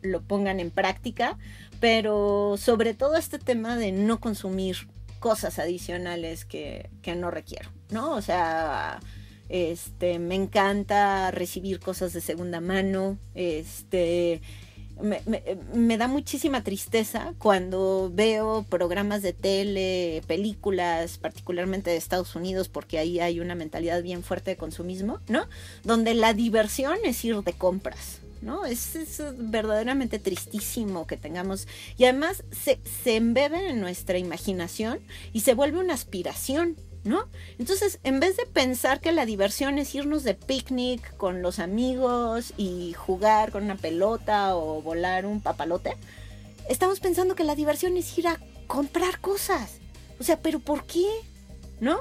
[0.00, 1.36] lo pongan en práctica,
[1.80, 8.12] pero sobre todo este tema de no consumir cosas adicionales que, que no requiero, ¿no?
[8.14, 9.00] O sea
[9.50, 13.18] este, me encanta recibir cosas de segunda mano.
[13.34, 14.40] Este,
[15.02, 22.98] me, da muchísima tristeza cuando veo programas de tele, películas, particularmente de Estados Unidos, porque
[22.98, 25.46] ahí hay una mentalidad bien fuerte de consumismo, ¿no?
[25.82, 28.20] Donde la diversión es ir de compras.
[28.42, 28.64] ¿no?
[28.64, 31.68] Es, verdaderamente tristísimo que tengamos.
[31.98, 35.00] Y además se, se embebe en nuestra imaginación
[35.34, 36.76] y se vuelve una aspiración.
[37.04, 37.28] ¿No?
[37.58, 42.52] Entonces, en vez de pensar que la diversión es irnos de picnic con los amigos
[42.56, 45.96] y jugar con una pelota o volar un papalote,
[46.68, 49.78] estamos pensando que la diversión es ir a comprar cosas.
[50.18, 51.06] O sea, pero ¿por qué?
[51.80, 52.00] ¿No?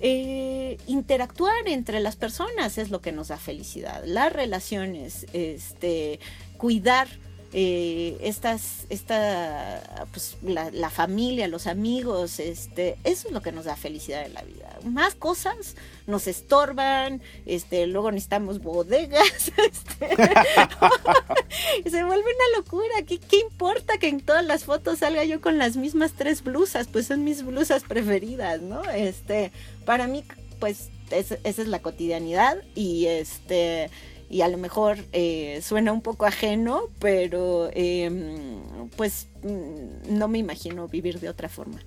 [0.00, 4.02] Eh, interactuar entre las personas es lo que nos da felicidad.
[4.06, 6.20] Las relaciones, este,
[6.56, 7.08] cuidar
[7.52, 13.74] eh, estas, esta, pues, la, familia, los amigos, este, eso es lo que nos da
[13.74, 14.78] felicidad en la vida.
[14.84, 15.74] Más cosas
[16.06, 20.08] nos estorban, este, luego necesitamos bodegas, este,
[21.90, 23.02] se vuelve una locura.
[23.06, 26.86] ¿Qué, ¿Qué importa que en todas las fotos salga yo con las mismas tres blusas?
[26.86, 28.82] Pues son mis blusas preferidas, ¿no?
[28.90, 29.52] Este,
[29.86, 30.22] para mí,
[30.60, 33.90] pues, esa es la cotidianidad y este
[34.30, 40.38] y a lo mejor eh, suena un poco ajeno, pero em, pues mm, no me
[40.38, 41.80] imagino vivir de otra forma.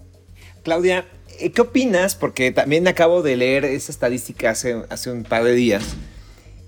[0.63, 1.05] Claudia,
[1.39, 2.15] eh, ¿qué opinas?
[2.15, 5.83] Porque también acabo de leer esa estadística hace, hace un par de días,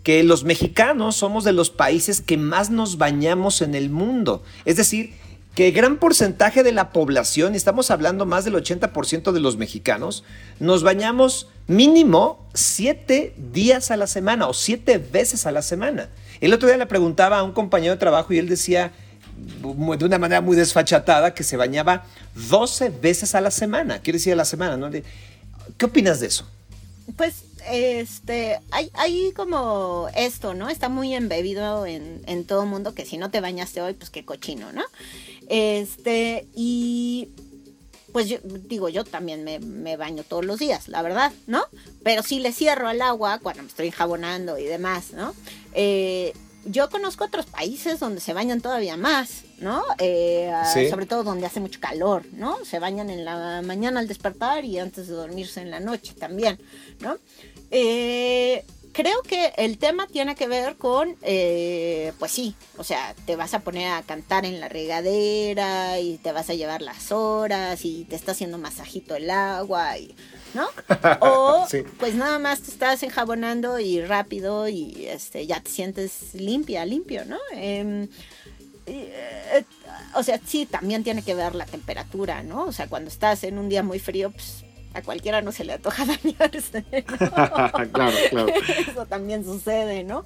[0.03, 4.43] que los mexicanos somos de los países que más nos bañamos en el mundo.
[4.65, 5.13] Es decir,
[5.55, 10.24] que gran porcentaje de la población, estamos hablando más del 80% de los mexicanos,
[10.59, 16.09] nos bañamos mínimo siete días a la semana o siete veces a la semana.
[16.41, 18.91] El otro día le preguntaba a un compañero de trabajo y él decía
[19.38, 22.05] de una manera muy desfachatada que se bañaba
[22.49, 23.99] 12 veces a la semana.
[23.99, 24.89] Quiere decir a la semana, ¿no?
[25.78, 26.45] ¿Qué opinas de eso?
[27.16, 30.70] Pues este, hay, hay como esto, ¿no?
[30.70, 34.26] Está muy embebido en, en todo mundo que si no te bañaste hoy, pues qué
[34.26, 34.84] cochino, ¿no?
[35.49, 37.30] Este, y
[38.14, 41.66] pues yo digo, yo también me, baño todos los días, la verdad, ¿no?
[42.03, 45.34] Pero si le cierro al agua cuando me estoy enjabonando y demás, ¿no?
[45.74, 46.32] Eh,
[46.66, 49.84] yo conozco otros países donde se bañan todavía más, ¿no?
[49.97, 50.51] Eh,
[50.89, 52.64] sobre todo donde hace mucho calor, ¿no?
[52.64, 56.59] Se bañan en la mañana al despertar y antes de dormirse en la noche también,
[56.99, 57.18] ¿no?
[57.72, 58.64] Eh,
[58.94, 63.54] creo que el tema tiene que ver con, eh, pues sí, o sea, te vas
[63.54, 68.06] a poner a cantar en la regadera y te vas a llevar las horas y
[68.06, 70.16] te está haciendo masajito el agua y,
[70.54, 70.68] ¿no?
[71.22, 71.68] O
[72.00, 77.26] pues nada más te estás enjabonando y rápido y este ya te sientes limpia, limpio,
[77.26, 77.39] ¿no?
[77.54, 78.08] Em,
[78.86, 79.64] eh,
[80.16, 82.66] o sea, sí, también tiene que ver la temperatura, ¿no?
[82.66, 84.64] O sea, cuando estás en un día muy frío, pues
[84.94, 86.84] a cualquiera no se le antoja bañarse.
[87.91, 88.48] claro, claro.
[88.88, 90.26] Eso también sucede, ¿no?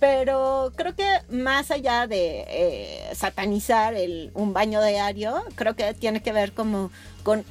[0.00, 6.22] Pero creo que más allá de eh, satanizar el, un baño diario, creo que tiene
[6.22, 6.92] que ver como
[7.24, 7.44] con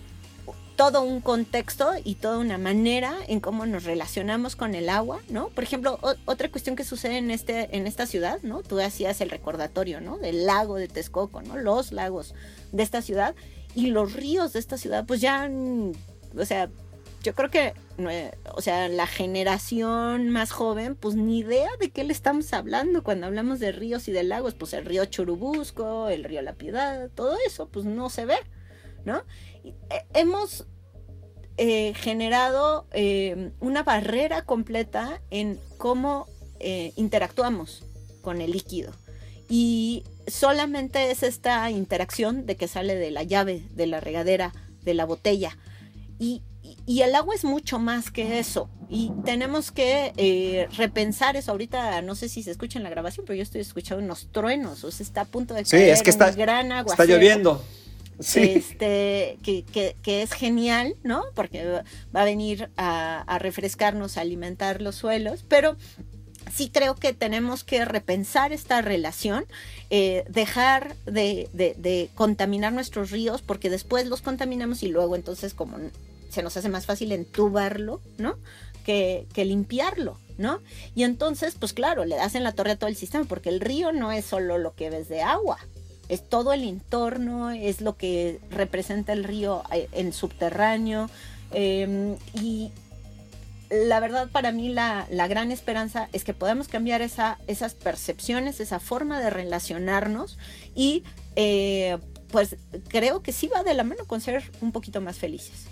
[0.77, 5.49] todo un contexto y toda una manera en cómo nos relacionamos con el agua, ¿no?
[5.49, 8.61] Por ejemplo, otra cuestión que sucede en, este, en esta ciudad, ¿no?
[8.61, 10.17] Tú hacías el recordatorio, ¿no?
[10.17, 11.57] Del lago de Texcoco, ¿no?
[11.57, 12.35] Los lagos
[12.71, 13.35] de esta ciudad
[13.73, 15.49] y los ríos de esta ciudad, pues ya
[16.35, 16.69] o sea,
[17.23, 17.73] yo creo que,
[18.55, 23.27] o sea, la generación más joven, pues ni idea de qué le estamos hablando cuando
[23.27, 27.35] hablamos de ríos y de lagos, pues el río Churubusco, el río La Piedad, todo
[27.45, 28.37] eso, pues no se ve,
[29.03, 29.23] ¿no?
[29.65, 29.73] Eh,
[30.13, 30.67] hemos
[31.57, 36.27] eh, generado eh, una barrera completa en cómo
[36.95, 37.83] interactuamos
[38.21, 38.91] con el líquido.
[39.47, 44.95] Y solamente es esta interacción de que sale de la llave, de la regadera, de
[44.95, 45.55] la botella
[46.19, 46.43] y,
[46.87, 48.69] el agua es mucho más que eso.
[48.89, 51.51] Y tenemos que eh, repensar eso.
[51.51, 54.83] Ahorita no sé si se escucha en la grabación, pero yo estoy escuchando unos truenos.
[54.83, 56.93] O sea, está a punto de caer sí, es que está, gran agua.
[56.93, 57.63] Está lloviendo.
[58.19, 58.53] Sí.
[58.55, 61.23] Este, que, es genial, ¿no?
[61.35, 61.63] Porque
[62.15, 65.45] va a venir a, refrescarnos, a alimentar los suelos.
[65.47, 65.77] Pero
[66.53, 69.45] sí creo que tenemos que repensar esta relación,
[69.89, 75.77] eh, dejar de, contaminar nuestros ríos, porque después los contaminamos y luego entonces como
[76.29, 78.37] se nos hace más fácil entubarlo, ¿no?
[78.85, 80.61] Que, que, limpiarlo, ¿no?
[80.95, 83.59] Y entonces, pues claro, le das en la torre a todo el sistema, porque el
[83.59, 85.57] río no es solo lo que ves de agua,
[86.09, 91.09] es todo el entorno, es lo que representa el río eh, en subterráneo.
[91.51, 92.71] Em, y
[93.69, 98.79] la verdad para mí la, gran esperanza es que podamos cambiar esa, esas percepciones, esa
[98.79, 100.37] forma de relacionarnos
[100.75, 101.03] y
[101.35, 101.97] eh,
[102.31, 102.55] pues
[102.87, 105.65] creo que sí va de la mano con ser un poquito más felices.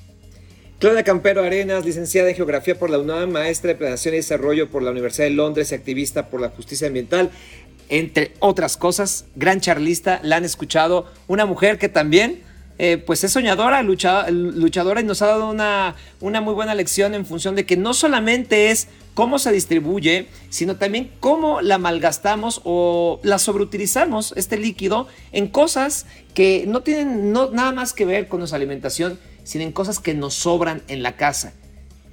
[0.79, 4.83] Claudia Campero Arenas, licenciada en Geografía por la UNAM, maestra de Prevención y Desarrollo por
[4.83, 7.31] la Universidad de Londres activista por la justicia ambiental,
[7.87, 12.43] entre otras cosas, gran charlista, la han escuchado, una mujer que también
[12.77, 17.25] eh, pues es soñadora, luchadora y nos ha dado una, una muy buena lección en
[17.25, 23.21] función de que no solamente es cómo se distribuye, sino también cómo la malgastamos o
[23.23, 28.57] la sobreutilizamos, este líquido, en cosas que no tienen nada más que ver con nuestra
[28.57, 31.53] alimentación, sino en cosas que nos sobran en la casa.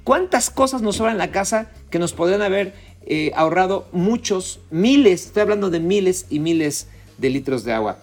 [0.05, 2.73] ¿Cuántas cosas nos sobran en la casa que nos podrían haber
[3.05, 6.87] eh, ahorrado muchos, miles, estoy hablando de miles y miles
[7.17, 7.99] de litros de agua?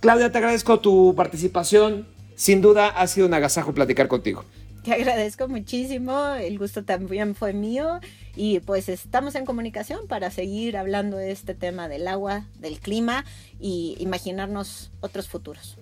[0.00, 2.06] Claudia, te agradezco tu participación.
[2.34, 4.44] Sin duda ha sido un agasajo platicar contigo.
[4.82, 8.00] Te agradezco muchísimo, el gusto también fue mío
[8.34, 13.26] y pues estamos en comunicación para seguir hablando de este tema del agua, del clima
[13.60, 15.76] y imaginarnos otros futuros.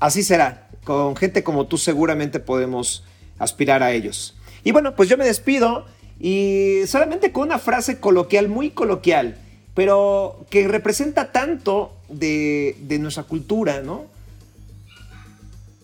[0.00, 3.04] Así será, con gente como tú seguramente podemos
[3.38, 4.34] aspirar a ellos.
[4.64, 5.84] Y bueno, pues yo me despido
[6.18, 9.36] y solamente con una frase coloquial, muy coloquial,
[9.74, 14.12] pero que representa tanto de, de nuestra cultura, ¿no?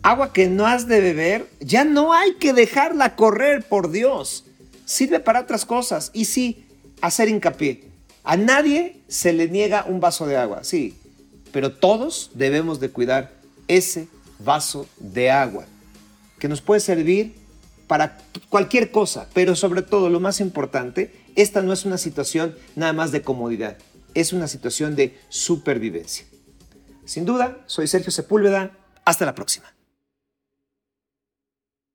[0.03, 4.45] agua que no has de beber, ya no hay que dejarla correr, por Dios.
[4.85, 6.11] Sirve para otras cosas.
[6.15, 6.67] Y sí,
[7.01, 7.85] hacer hincapié.
[8.25, 10.95] A nadie se le niega un vaso de agua, sí,
[11.53, 13.33] pero todos debemos de cuidar
[13.69, 14.09] ese
[14.39, 15.67] vaso de agua,
[16.39, 17.35] que nos puede servir
[17.89, 18.19] para
[18.51, 23.11] cualquier cosa, pero sobre todo lo más importante, esta no es una situación nada más
[23.11, 23.79] de comodidad,
[24.15, 26.27] es una situación de supervivencia.
[27.05, 28.73] Sin duda, soy Sergio Sepúlveda,
[29.05, 29.73] hasta la próxima.